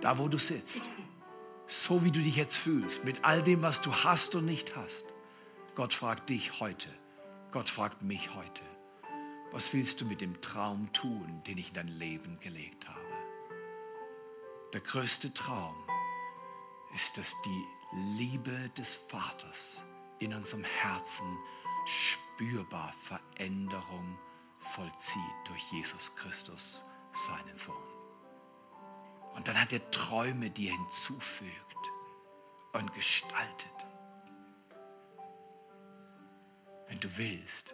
[0.01, 0.91] Da, wo du sitzt,
[1.67, 5.05] so wie du dich jetzt fühlst, mit all dem, was du hast und nicht hast.
[5.75, 6.89] Gott fragt dich heute,
[7.51, 8.63] Gott fragt mich heute,
[9.51, 12.99] was willst du mit dem Traum tun, den ich in dein Leben gelegt habe?
[14.73, 15.75] Der größte Traum
[16.93, 17.63] ist, dass die
[18.17, 19.83] Liebe des Vaters
[20.19, 21.37] in unserem Herzen
[21.85, 24.17] spürbar Veränderung
[24.57, 27.92] vollzieht durch Jesus Christus, seinen Sohn.
[29.35, 31.51] Und dann hat er Träume dir hinzufügt
[32.73, 33.67] und gestaltet.
[36.87, 37.73] Wenn du willst,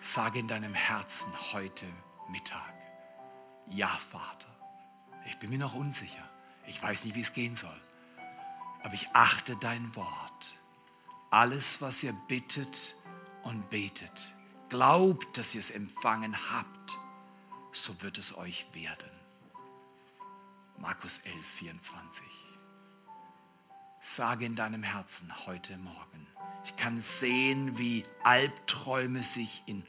[0.00, 1.86] sage in deinem Herzen heute
[2.28, 2.74] Mittag,
[3.68, 4.48] ja Vater,
[5.26, 6.28] ich bin mir noch unsicher,
[6.66, 7.80] ich weiß nicht, wie es gehen soll,
[8.82, 10.54] aber ich achte dein Wort.
[11.30, 12.96] Alles, was ihr bittet
[13.42, 14.32] und betet,
[14.68, 16.98] glaubt, dass ihr es empfangen habt,
[17.72, 19.19] so wird es euch werden.
[20.80, 22.24] Markus 11, 24.
[24.02, 26.26] Sage in deinem Herzen heute Morgen,
[26.64, 29.84] ich kann sehen, wie Albträume sich in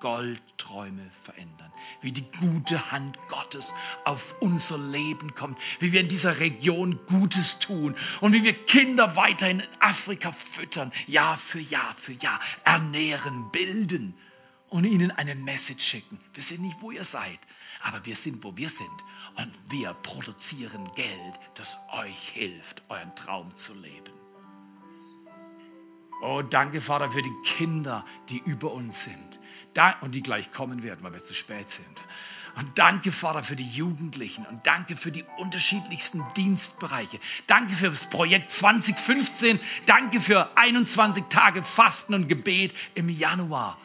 [0.00, 1.70] Goldträume verändern,
[2.00, 3.74] wie die gute Hand Gottes
[4.06, 9.16] auf unser Leben kommt, wie wir in dieser Region Gutes tun und wie wir Kinder
[9.16, 14.14] weiterhin in Afrika füttern, Jahr für Jahr für Jahr, ernähren, bilden
[14.70, 16.18] und ihnen eine Message schicken.
[16.32, 17.38] Wir sind nicht, wo ihr seid,
[17.82, 18.88] aber wir sind, wo wir sind.
[19.36, 24.12] Und wir produzieren Geld, das euch hilft, euren Traum zu leben.
[26.22, 29.40] Oh, danke, Vater, für die Kinder, die über uns sind.
[30.02, 32.04] Und die gleich kommen werden, weil wir zu spät sind.
[32.56, 37.18] Und danke, Vater, für die Jugendlichen und danke für die unterschiedlichsten Dienstbereiche.
[37.46, 39.58] Danke für das Projekt 2015.
[39.86, 43.78] Danke für 21 Tage Fasten und Gebet im Januar.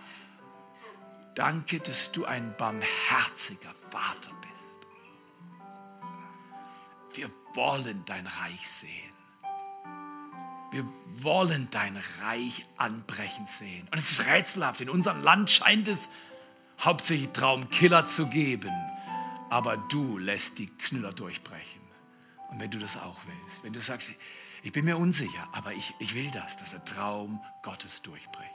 [1.36, 4.78] Danke, dass du ein barmherziger Vater bist.
[7.18, 9.14] Wir wollen dein Reich sehen.
[10.70, 10.86] Wir
[11.24, 13.88] wollen dein Reich anbrechen sehen.
[13.92, 14.82] Und es ist rätselhaft.
[14.82, 16.10] In unserem Land scheint es
[16.80, 18.74] hauptsächlich Traumkiller zu geben.
[19.50, 21.82] Aber du lässt die Knüller durchbrechen.
[22.50, 24.12] Und wenn du das auch willst, wenn du sagst,
[24.62, 28.52] ich bin mir unsicher, aber ich, ich will das, dass der Traum Gottes durchbricht,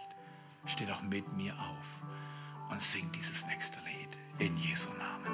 [0.66, 4.21] steh doch mit mir auf und sing dieses nächste Lied.
[4.40, 5.32] In Jesu Namen.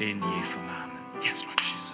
[0.00, 0.98] In Jesu Namen.
[1.22, 1.92] Yes, Lord Jesus.